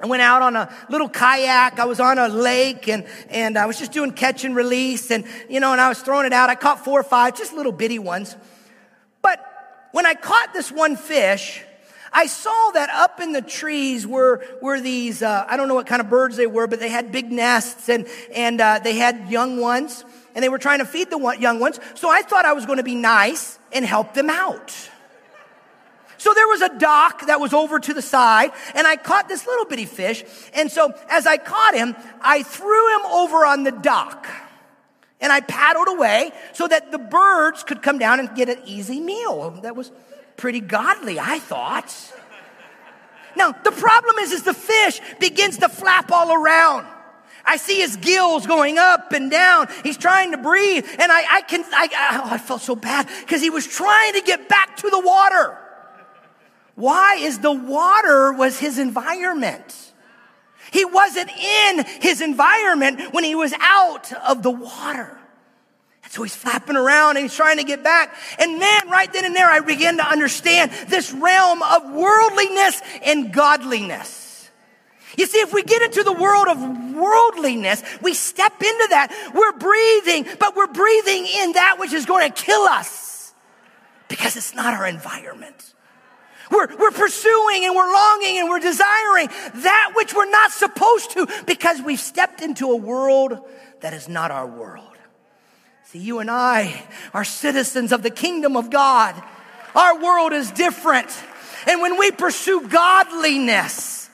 [0.00, 1.78] I went out on a little kayak.
[1.78, 5.24] I was on a lake and, and I was just doing catch and release and,
[5.48, 6.50] you know, and I was throwing it out.
[6.50, 8.36] I caught four or five, just little bitty ones.
[9.22, 9.44] But
[9.92, 11.64] when I caught this one fish,
[12.12, 15.86] I saw that up in the trees were, were these, uh, I don't know what
[15.86, 19.28] kind of birds they were, but they had big nests and, and uh, they had
[19.28, 21.80] young ones and they were trying to feed the young ones.
[21.94, 24.72] So I thought I was going to be nice and help them out.
[26.18, 29.46] So there was a dock that was over to the side and I caught this
[29.46, 30.24] little bitty fish.
[30.52, 34.26] And so as I caught him, I threw him over on the dock
[35.20, 39.00] and I paddled away so that the birds could come down and get an easy
[39.00, 39.50] meal.
[39.62, 39.90] That was
[40.36, 41.94] pretty godly, I thought.
[43.36, 46.86] Now, the problem is, is the fish begins to flap all around.
[47.44, 49.68] I see his gills going up and down.
[49.82, 50.84] He's trying to breathe.
[50.98, 51.88] And I, I can, I,
[52.24, 55.56] oh, I felt so bad because he was trying to get back to the water.
[56.78, 59.92] Why is the water was his environment?
[60.70, 65.18] He wasn't in his environment when he was out of the water.
[66.04, 68.14] And So he's flapping around and he's trying to get back.
[68.38, 73.32] And man, right then and there, I began to understand this realm of worldliness and
[73.32, 74.48] godliness.
[75.16, 76.60] You see, if we get into the world of
[76.94, 79.32] worldliness, we step into that.
[79.34, 83.34] We're breathing, but we're breathing in that which is going to kill us
[84.06, 85.74] because it's not our environment.
[86.50, 89.28] We're, we're pursuing and we're longing and we're desiring
[89.62, 93.38] that which we're not supposed to because we've stepped into a world
[93.80, 94.84] that is not our world.
[95.84, 99.14] See, you and I are citizens of the kingdom of God.
[99.74, 101.08] Our world is different.
[101.66, 104.10] And when we pursue godliness,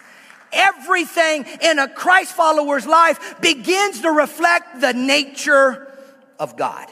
[0.53, 5.93] everything in a Christ follower's life begins to reflect the nature
[6.39, 6.87] of God.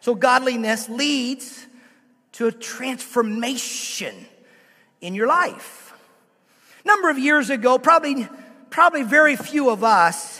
[0.00, 1.66] So godliness leads
[2.32, 4.14] to a transformation
[5.00, 5.92] in your life.
[6.84, 8.28] A number of years ago, probably,
[8.70, 10.38] probably very few of us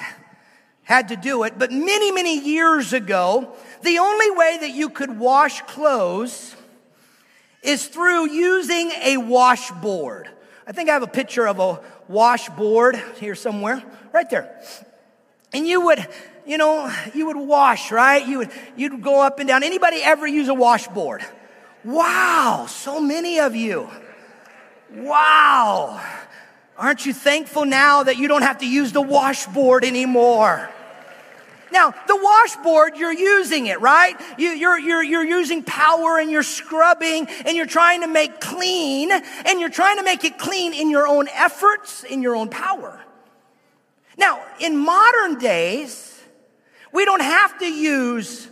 [0.85, 5.19] had to do it, but many, many years ago, the only way that you could
[5.19, 6.55] wash clothes
[7.63, 10.29] is through using a washboard.
[10.67, 14.63] I think I have a picture of a washboard here somewhere, right there.
[15.53, 16.07] And you would,
[16.47, 18.25] you know, you would wash, right?
[18.25, 19.65] You would, you'd go up and down.
[19.65, 21.25] Anybody ever use a washboard?
[21.85, 23.91] Wow, so many of you.
[24.97, 26.03] Wow.
[26.79, 30.71] Aren't you thankful now that you don't have to use the washboard anymore?
[31.71, 34.15] Now, the washboard, you're using it, right?
[34.39, 39.11] You, you're, you're, you're using power and you're scrubbing and you're trying to make clean
[39.11, 42.99] and you're trying to make it clean in your own efforts, in your own power.
[44.17, 46.19] Now, in modern days,
[46.93, 48.49] we don't have to use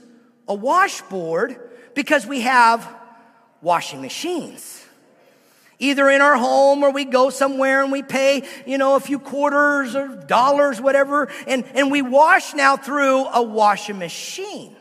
[0.47, 1.59] a washboard
[1.95, 2.87] because we have
[3.63, 4.84] washing machines
[5.79, 9.19] either in our home or we go somewhere and we pay, you know, a few
[9.19, 14.77] quarters or dollars, whatever, and, and we wash now through a washing machine.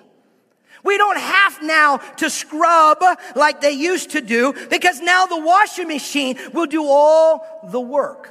[0.84, 3.02] We don't have now to scrub
[3.36, 8.30] like they used to do because now the washing machine will do all the work.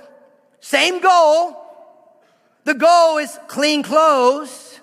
[0.61, 1.57] Same goal.
[2.65, 4.81] The goal is clean clothes.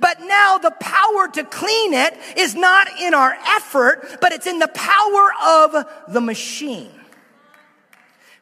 [0.00, 4.58] But now the power to clean it is not in our effort, but it's in
[4.58, 6.90] the power of the machine.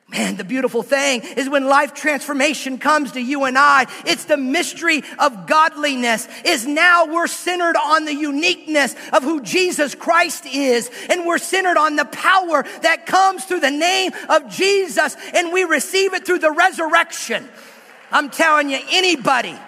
[0.09, 4.37] Man, the beautiful thing is when life transformation comes to you and I, it's the
[4.37, 10.93] mystery of godliness is now we're centered on the uniqueness of who Jesus Christ is.
[11.11, 15.65] And we're centered on the power that comes through the name of Jesus and we
[15.65, 17.49] receive it through the resurrection.
[18.13, 19.59] I'm telling you, anybody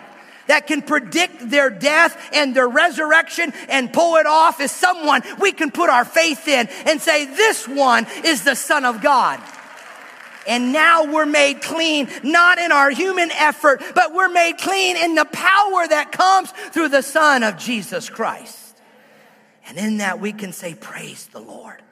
[0.47, 5.51] that can predict their death and their resurrection and pull it off is someone we
[5.51, 9.41] can put our faith in and say, this one is the son of God.
[10.49, 15.15] And now we're made clean, not in our human effort, but we're made clean in
[15.15, 18.81] the power that comes through the Son of Jesus Christ.
[19.69, 21.83] And in that we can say, Praise the Lord.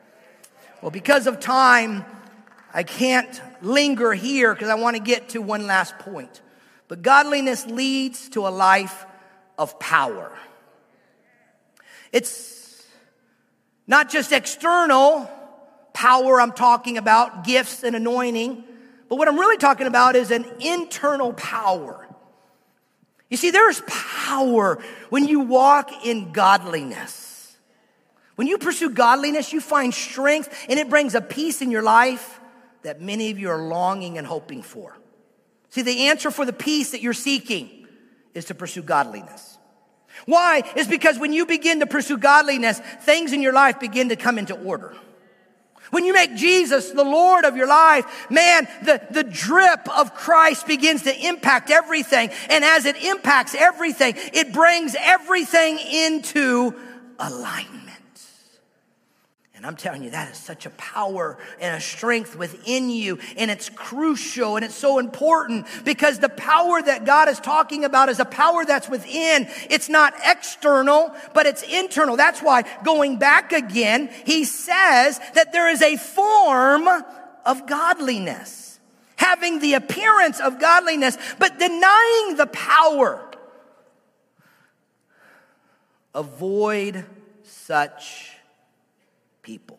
[0.81, 2.07] Well, because of time,
[2.73, 6.41] I can't linger here because I want to get to one last point.
[6.89, 9.05] But godliness leads to a life
[9.59, 10.33] of power.
[12.11, 12.83] It's
[13.87, 15.31] not just external,
[15.97, 18.63] power I'm talking about, gifts and anointing,
[19.09, 22.07] But what I'm really talking about is an internal power.
[23.31, 24.79] You see, there's power
[25.09, 27.57] when you walk in godliness.
[28.35, 32.41] When you pursue godliness, you find strength and it brings a peace in your life
[32.83, 34.99] that many of you are longing and hoping for.
[35.71, 37.87] See, the answer for the peace that you're seeking
[38.35, 39.57] is to pursue godliness.
[40.27, 40.63] Why?
[40.77, 44.39] Is because when you begin to pursue godliness, things in your life begin to come
[44.39, 44.95] into order.
[45.91, 50.67] When you make Jesus the Lord of your life, man, the, the drip of Christ
[50.67, 52.31] begins to impact everything.
[52.51, 56.75] And as it impacts everything, it brings everything into
[57.19, 57.86] alignment.
[59.57, 63.19] And I'm telling you, that is such a power and a strength within you.
[63.39, 68.11] And it's crucial and it's so important because the power that God is talking about
[68.11, 69.49] is a power that's within.
[69.71, 72.19] It's not external, but it's internal.
[72.19, 76.87] That's why going back again, he says that there is a form
[77.47, 78.79] of godliness,
[79.17, 83.27] having the appearance of godliness, but denying the power.
[86.15, 87.07] Avoid
[87.43, 88.26] such
[89.47, 89.79] people.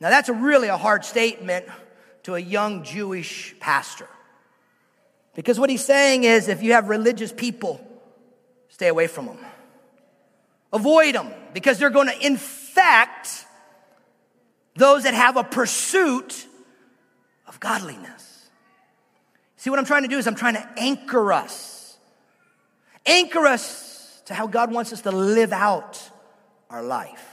[0.00, 1.64] Now, that's a really a hard statement
[2.24, 4.08] to a young Jewish pastor.
[5.34, 7.80] Because what he's saying is if you have religious people,
[8.68, 9.38] stay away from them.
[10.72, 13.46] Avoid them because they're going to infect
[14.74, 16.46] those that have a pursuit
[17.46, 18.48] of godliness.
[19.56, 21.96] See, what I'm trying to do is I'm trying to anchor us,
[23.06, 26.10] anchor us to how God wants us to live out
[26.68, 27.31] our life.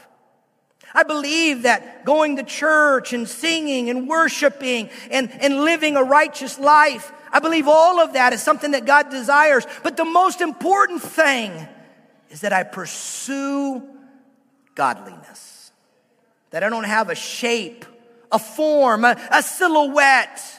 [0.93, 6.57] I believe that going to church and singing and worshiping and, and living a righteous
[6.59, 9.65] life, I believe all of that is something that God desires.
[9.83, 11.67] But the most important thing
[12.29, 13.83] is that I pursue
[14.75, 15.71] godliness.
[16.51, 17.85] That I don't have a shape,
[18.31, 20.58] a form, a, a silhouette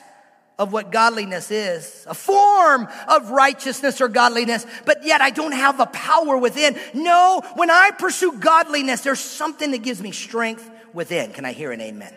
[0.61, 5.79] of what godliness is, a form of righteousness or godliness, but yet I don't have
[5.79, 6.79] the power within.
[6.93, 11.33] No, when I pursue godliness, there's something that gives me strength within.
[11.33, 12.13] Can I hear an amen?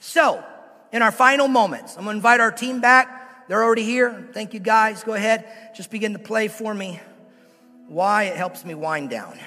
[0.00, 0.42] So,
[0.92, 3.48] in our final moments, I'm gonna invite our team back.
[3.48, 4.30] They're already here.
[4.32, 5.04] Thank you guys.
[5.04, 5.44] Go ahead.
[5.76, 7.02] Just begin to play for me.
[7.86, 9.38] Why it helps me wind down.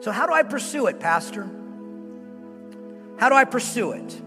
[0.02, 1.46] so, how do I pursue it, Pastor?
[3.18, 4.20] How do I pursue it?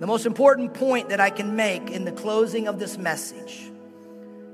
[0.00, 3.70] The most important point that I can make in the closing of this message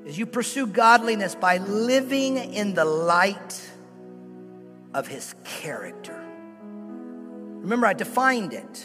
[0.05, 3.71] is you pursue godliness by living in the light
[4.93, 6.17] of his character.
[7.61, 8.85] Remember, I defined it.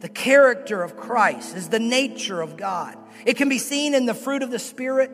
[0.00, 2.96] The character of Christ is the nature of God.
[3.24, 5.10] It can be seen in the fruit of the Spirit,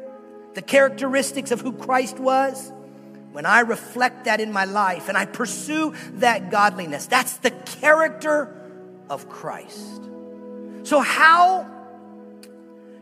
[0.54, 2.72] the characteristics of who Christ was
[3.32, 8.54] when I reflect that in my life and I pursue that godliness, that's the character
[9.10, 10.02] of Christ.
[10.82, 11.68] So, how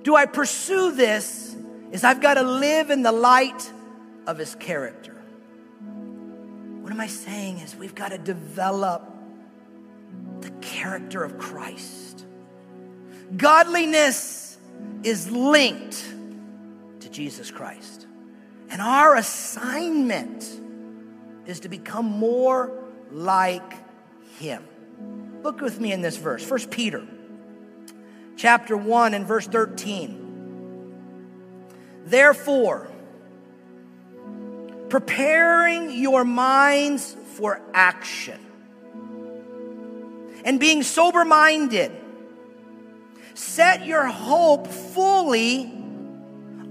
[0.02, 1.56] do I pursue this?
[1.92, 3.72] Is I've got to live in the light
[4.26, 5.14] of his character.
[6.80, 9.08] What am I saying is we've got to develop
[10.40, 12.24] the character of Christ.
[13.36, 14.58] Godliness
[15.02, 16.04] is linked
[17.00, 18.06] to Jesus Christ.
[18.70, 20.44] And our assignment
[21.46, 22.72] is to become more
[23.10, 23.74] like
[24.38, 24.64] him.
[25.42, 27.06] Look with me in this verse, First Peter
[28.36, 30.22] chapter 1 and verse 13.
[32.04, 32.88] Therefore,
[34.88, 38.38] preparing your minds for action
[40.44, 41.90] and being sober minded,
[43.34, 45.64] set your hope fully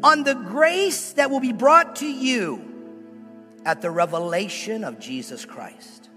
[0.06, 2.64] on the grace that will be brought to you
[3.66, 6.10] at the revelation of Jesus Christ.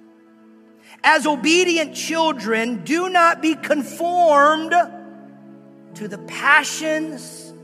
[1.03, 4.75] As obedient children, do not be conformed
[5.95, 7.55] to the passions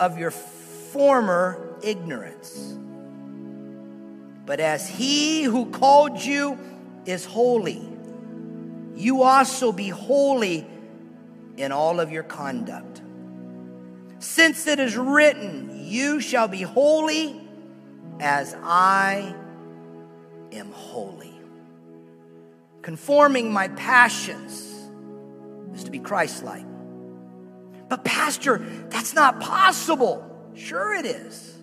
[0.00, 2.76] of your former ignorance.
[4.46, 6.58] But as he who called you
[7.06, 7.80] is holy,
[8.96, 10.66] you also be holy
[11.56, 13.02] in all of your conduct
[14.20, 17.40] since it is written, You shall be holy
[18.20, 19.34] as I
[20.52, 21.32] am holy.
[22.82, 24.88] Conforming my passions
[25.74, 26.66] is to be Christ like.
[27.88, 28.58] But, Pastor,
[28.90, 30.26] that's not possible.
[30.54, 31.56] Sure, it is.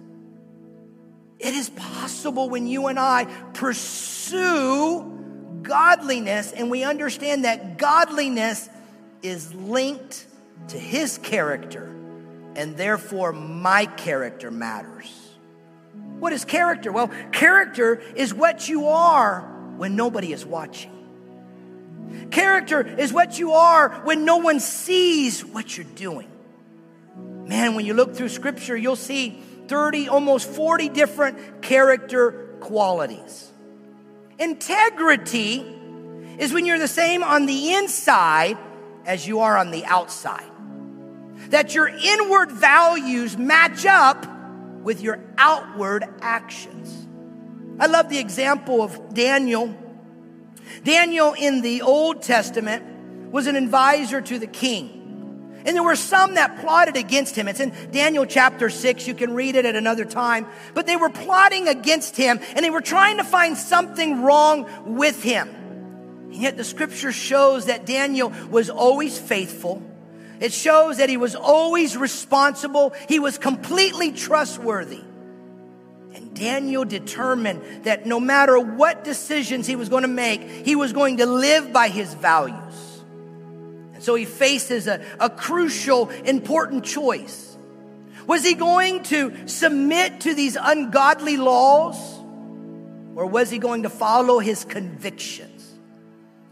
[1.40, 5.14] It is possible when you and I pursue
[5.62, 8.68] godliness and we understand that godliness
[9.22, 10.26] is linked
[10.70, 11.97] to His character
[12.58, 15.14] and therefore my character matters.
[16.20, 16.92] What is character?
[16.92, 19.42] Well, character is what you are
[19.78, 20.92] when nobody is watching.
[22.32, 26.30] Character is what you are when no one sees what you're doing.
[27.46, 33.52] Man, when you look through scripture, you'll see 30, almost 40 different character qualities.
[34.40, 35.64] Integrity
[36.40, 38.58] is when you're the same on the inside
[39.06, 40.50] as you are on the outside.
[41.50, 44.26] That your inward values match up
[44.82, 47.08] with your outward actions.
[47.80, 49.76] I love the example of Daniel.
[50.84, 54.98] Daniel in the Old Testament was an advisor to the king.
[55.66, 57.50] And there were some that plotted against him.
[57.50, 59.06] It's in Daniel chapter 6.
[59.06, 60.48] You can read it at another time.
[60.74, 65.22] But they were plotting against him and they were trying to find something wrong with
[65.22, 65.50] him.
[66.32, 69.82] And yet the scripture shows that Daniel was always faithful.
[70.40, 72.94] It shows that he was always responsible.
[73.08, 75.02] He was completely trustworthy.
[76.14, 80.94] And Daniel determined that no matter what decisions he was going to make, he was
[80.94, 83.04] going to live by his values.
[83.94, 87.58] And so he faces a, a crucial, important choice.
[88.28, 91.98] Was he going to submit to these ungodly laws?
[93.16, 95.74] Or was he going to follow his convictions?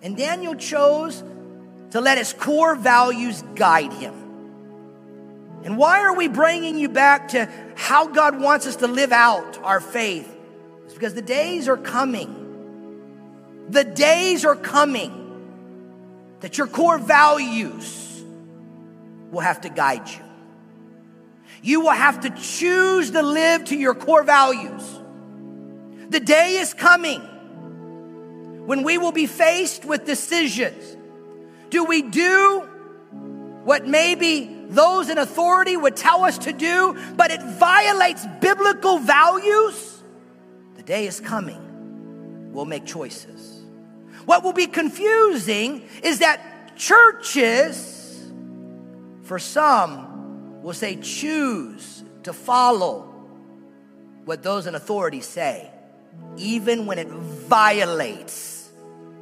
[0.01, 1.23] And Daniel chose
[1.95, 4.13] to let his core values guide him.
[5.63, 9.57] And why are we bringing you back to how God wants us to live out
[9.59, 10.29] our faith?
[10.83, 13.69] It's because the days are coming.
[13.69, 15.21] The days are coming
[16.41, 18.21] that your core values
[19.31, 20.19] will have to guide you.
[21.63, 24.83] You will have to choose to live to your core values.
[26.09, 27.21] The day is coming
[28.65, 30.97] when we will be faced with decisions.
[31.75, 32.61] Do we do
[33.65, 40.01] what maybe those in authority would tell us to do, but it violates biblical values?
[40.77, 42.53] The day is coming.
[42.53, 43.61] We'll make choices.
[44.23, 48.31] What will be confusing is that churches,
[49.23, 53.01] for some, will say choose to follow
[54.23, 55.69] what those in authority say,
[56.37, 58.71] even when it violates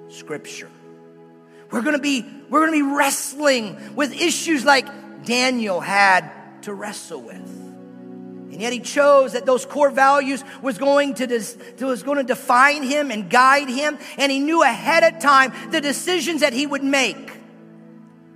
[0.10, 0.70] scripture.
[1.74, 4.86] We're gonna be, we're gonna be wrestling with issues like
[5.26, 6.30] Daniel had
[6.62, 7.34] to wrestle with.
[7.36, 11.26] And yet he chose that those core values was going to,
[11.82, 13.98] was going to define him and guide him.
[14.20, 17.32] And he knew ahead of time the decisions that he would make.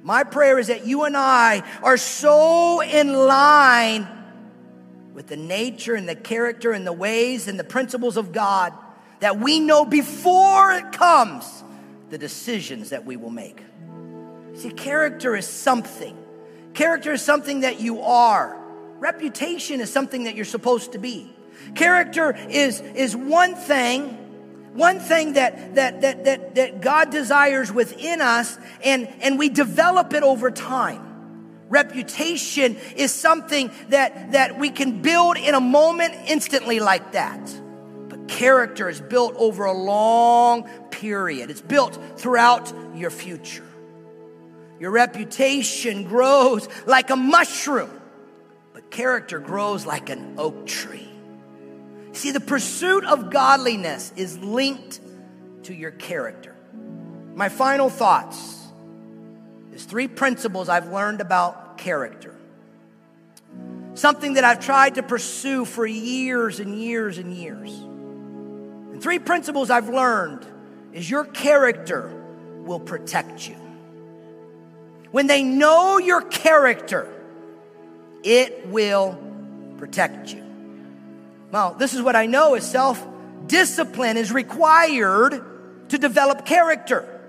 [0.02, 4.08] My prayer is that you and I are so in line
[5.14, 8.74] with the nature and the character and the ways and the principles of God
[9.20, 11.64] that we know before it comes
[12.10, 13.62] the decisions that we will make.
[14.54, 16.18] See, character is something.
[16.74, 18.58] Character is something that you are.
[19.00, 21.34] Reputation is something that you're supposed to be.
[21.76, 24.10] Character is, is one thing,
[24.74, 30.14] one thing that, that, that, that, that God desires within us, and, and we develop
[30.14, 31.04] it over time.
[31.70, 37.67] Reputation is something that, that we can build in a moment instantly like that.
[38.28, 41.50] Character is built over a long period.
[41.50, 43.64] It's built throughout your future.
[44.80, 47.92] Your reputation grows like a mushroom
[48.78, 51.10] but character grows like an oak tree.
[52.12, 55.00] See, the pursuit of godliness is linked
[55.64, 56.56] to your character.
[57.34, 58.68] My final thoughts
[59.74, 62.36] is three principles I've learned about character.
[63.96, 67.72] Something that I've tried to pursue for years and years and years.
[68.98, 70.44] And three principles I've learned
[70.92, 72.12] is your character
[72.66, 73.54] will protect you.
[75.12, 77.08] When they know your character,
[78.24, 79.16] it will
[79.78, 80.44] protect you.
[81.52, 83.06] Well, this is what I know is self
[83.46, 85.44] discipline is required
[85.90, 87.22] to develop character.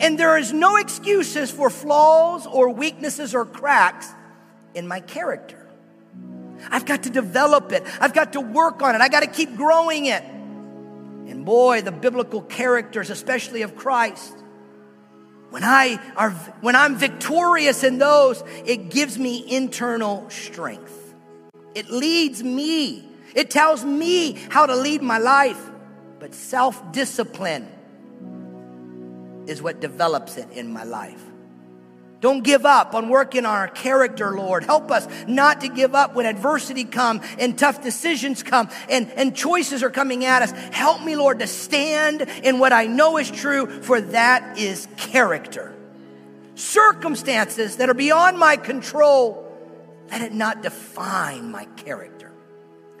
[0.00, 4.08] And there is no excuses for flaws or weaknesses or cracks
[4.74, 5.68] in my character.
[6.68, 7.84] I've got to develop it.
[8.00, 9.00] I've got to work on it.
[9.00, 10.24] I got to keep growing it.
[11.30, 14.36] And boy, the biblical characters, especially of Christ,
[15.50, 21.14] when I are, when I'm victorious in those, it gives me internal strength.
[21.74, 23.08] It leads me.
[23.34, 25.70] It tells me how to lead my life.
[26.18, 27.68] But self discipline
[29.46, 31.22] is what develops it in my life.
[32.20, 34.64] Don't give up on working on our character, Lord.
[34.64, 39.34] Help us not to give up when adversity comes and tough decisions come and, and
[39.34, 40.52] choices are coming at us.
[40.74, 45.74] Help me, Lord, to stand in what I know is true, for that is character.
[46.56, 49.46] Circumstances that are beyond my control,
[50.10, 52.30] let it not define my character.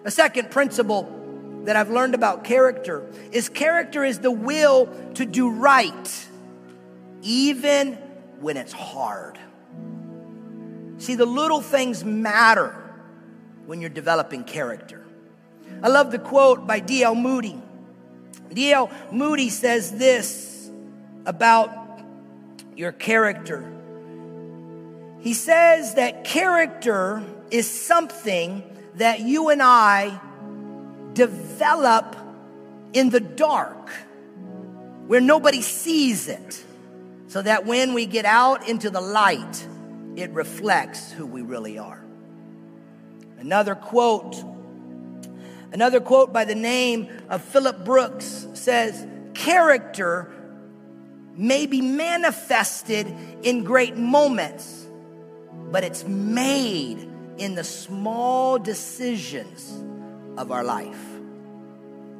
[0.06, 1.16] A second principle
[1.64, 6.26] that I've learned about character is character is the will to do right,
[7.20, 7.98] even
[8.40, 9.38] when it's hard.
[10.98, 12.76] See, the little things matter
[13.66, 15.04] when you're developing character.
[15.82, 17.14] I love the quote by D.L.
[17.14, 17.60] Moody.
[18.52, 18.90] D.L.
[19.12, 20.70] Moody says this
[21.24, 21.70] about
[22.76, 23.70] your character.
[25.20, 28.62] He says that character is something
[28.94, 30.18] that you and I
[31.12, 32.16] develop
[32.92, 33.90] in the dark
[35.06, 36.64] where nobody sees it,
[37.30, 39.66] so that when we get out into the light,
[40.16, 42.04] it reflects who we really are.
[43.38, 44.34] Another quote,
[45.72, 50.32] another quote by the name of Philip Brooks says, Character
[51.36, 53.06] may be manifested
[53.44, 54.88] in great moments,
[55.70, 57.08] but it's made
[57.38, 59.72] in the small decisions
[60.36, 61.00] of our life.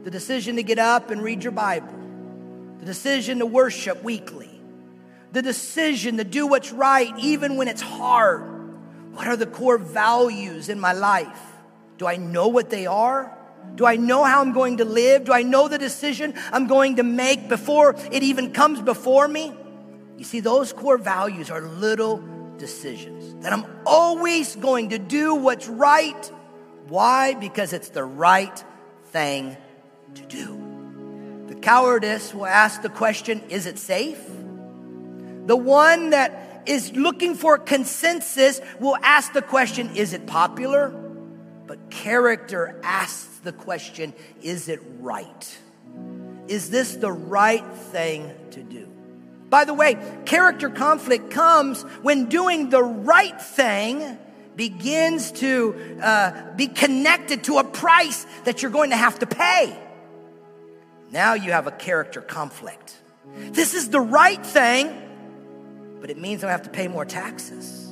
[0.04, 1.98] The decision to get up and read your Bible,
[2.78, 4.49] the decision to worship weekly,
[5.33, 8.43] the decision to do what's right even when it's hard.
[9.14, 11.41] What are the core values in my life?
[11.99, 13.37] Do I know what they are?
[13.74, 15.24] Do I know how I'm going to live?
[15.24, 19.53] Do I know the decision I'm going to make before it even comes before me?
[20.16, 22.24] You see, those core values are little
[22.57, 26.33] decisions that I'm always going to do what's right
[26.91, 27.35] why?
[27.35, 28.64] Because it's the right
[29.12, 29.57] thing
[30.16, 31.47] to do.
[31.47, 34.20] The cowardice will ask the question is it safe?
[35.47, 40.88] The one that is looking for consensus will ask the question is it popular?
[41.66, 44.12] But character asks the question
[44.43, 45.59] is it right?
[46.49, 48.88] Is this the right thing to do?
[49.49, 54.18] By the way, character conflict comes when doing the right thing
[54.57, 59.76] begins to uh, be connected to a price that you're going to have to pay.
[61.11, 62.97] Now you have a character conflict.
[63.36, 65.09] This is the right thing,
[66.01, 67.90] but it means I have to pay more taxes.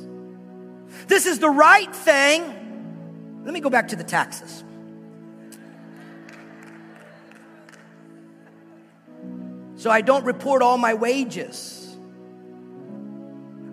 [1.07, 3.43] This is the right thing.
[3.45, 4.65] Let me go back to the taxes.
[9.77, 11.97] So I don't report all my wages.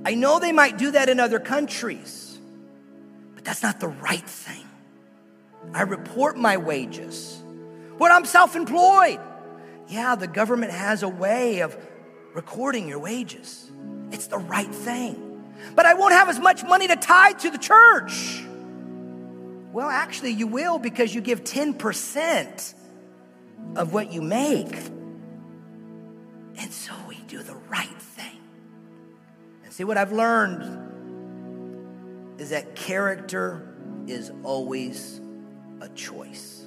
[0.05, 2.37] I know they might do that in other countries.
[3.33, 4.65] But that's not the right thing.
[5.73, 7.41] I report my wages.
[7.97, 9.19] But I'm self employed.
[9.87, 11.75] Yeah, the government has a way of
[12.33, 13.64] recording your wages.
[14.15, 15.43] It's the right thing.
[15.75, 18.41] But I won't have as much money to tithe to the church.
[19.73, 22.73] Well, actually, you will because you give 10%
[23.75, 24.73] of what you make.
[26.57, 28.39] And so we do the right thing.
[29.65, 30.63] And see what I've learned
[32.39, 33.75] is that character
[34.07, 35.19] is always
[35.81, 36.65] a choice.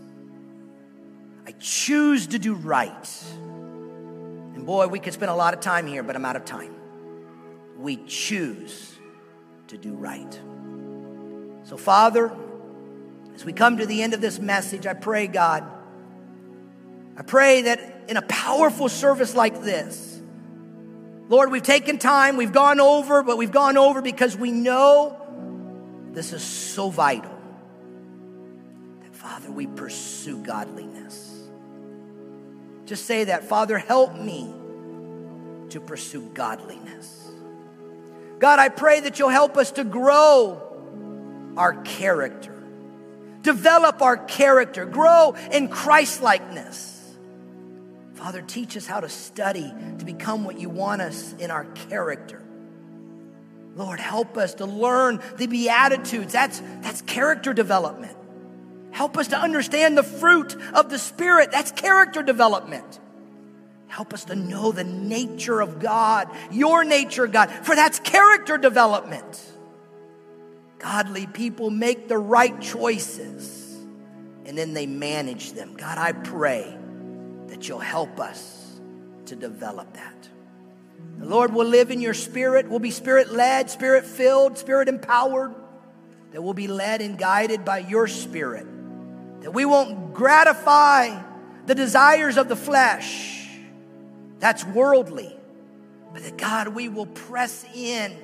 [1.47, 3.25] I choose to do right.
[4.55, 6.75] And boy, we could spend a lot of time here, but I'm out of time.
[7.79, 8.95] We choose
[9.69, 10.41] to do right.
[11.63, 12.33] So, Father,
[13.35, 15.65] as we come to the end of this message, I pray, God,
[17.17, 20.21] I pray that in a powerful service like this,
[21.29, 25.21] Lord, we've taken time, we've gone over, but we've gone over because we know
[26.13, 27.37] this is so vital
[29.03, 31.49] that, Father, we pursue godliness.
[32.87, 34.53] Just say that, Father, help me
[35.69, 37.18] to pursue godliness.
[38.39, 40.63] God, I pray that you'll help us to grow
[41.57, 42.55] our character,
[43.43, 47.17] develop our character, grow in Christlikeness.
[48.15, 52.43] Father, teach us how to study to become what you want us in our character.
[53.77, 56.33] Lord, help us to learn the Beatitudes.
[56.33, 58.17] That's, that's character development.
[58.91, 61.53] Help us to understand the fruit of the Spirit.
[61.53, 62.99] That's character development.
[63.89, 69.43] Help us to know the nature of God, your nature, God, for that's character development.
[70.79, 73.77] Godly people make the right choices
[74.45, 75.75] and then they manage them.
[75.77, 76.77] God, I pray
[77.49, 78.81] that you'll help us
[79.27, 80.29] to develop that.
[81.19, 82.69] The Lord will live in your spirit.
[82.69, 85.55] We'll be spirit led, spirit filled, spirit empowered.
[86.33, 88.67] That we'll be led and guided by your spirit.
[89.41, 91.23] That we won't gratify
[91.67, 93.38] the desires of the flesh.
[94.39, 95.35] That's worldly.
[96.13, 98.17] But that God, we will press in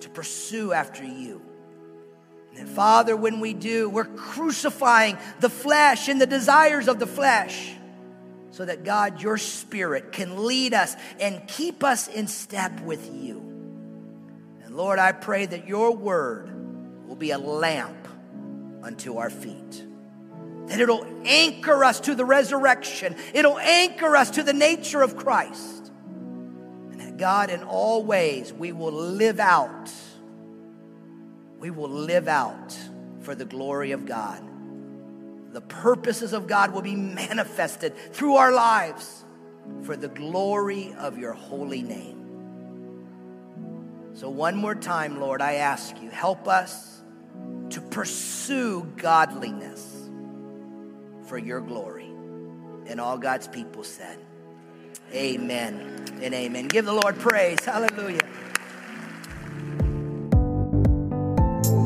[0.00, 1.40] to pursue after you.
[2.56, 7.72] And Father, when we do, we're crucifying the flesh and the desires of the flesh
[8.50, 13.38] so that God, your spirit, can lead us and keep us in step with you.
[14.64, 16.50] And Lord, I pray that your word
[17.08, 18.08] will be a lamp
[18.82, 19.86] unto our feet.
[20.66, 25.90] That it'll anchor us to the resurrection, it'll anchor us to the nature of Christ.
[26.90, 29.90] And that God, in all ways, we will live out,
[31.58, 32.76] we will live out
[33.20, 34.42] for the glory of God.
[35.52, 39.24] The purposes of God will be manifested through our lives
[39.82, 42.22] for the glory of your holy name.
[44.14, 47.02] So, one more time, Lord, I ask you, help us
[47.70, 49.91] to pursue godliness
[51.32, 52.12] for your glory.
[52.86, 54.18] And all God's people said,
[55.14, 56.68] Amen and amen.
[56.68, 57.58] Give the Lord praise.
[57.64, 58.20] Hallelujah.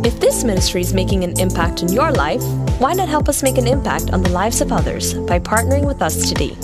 [0.05, 2.43] If this ministry is making an impact in your life,
[2.81, 6.03] why not help us make an impact on the lives of others by partnering with
[6.03, 6.57] us today?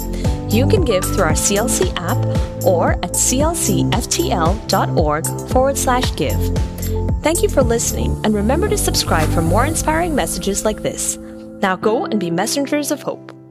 [0.49, 2.19] You can give through our CLC app
[2.67, 3.93] or at clcftl.org
[5.51, 6.59] forward slash give.
[7.23, 11.17] Thank you for listening, and remember to subscribe for more inspiring messages like this.
[11.63, 13.42] Now go and be messengers of hope.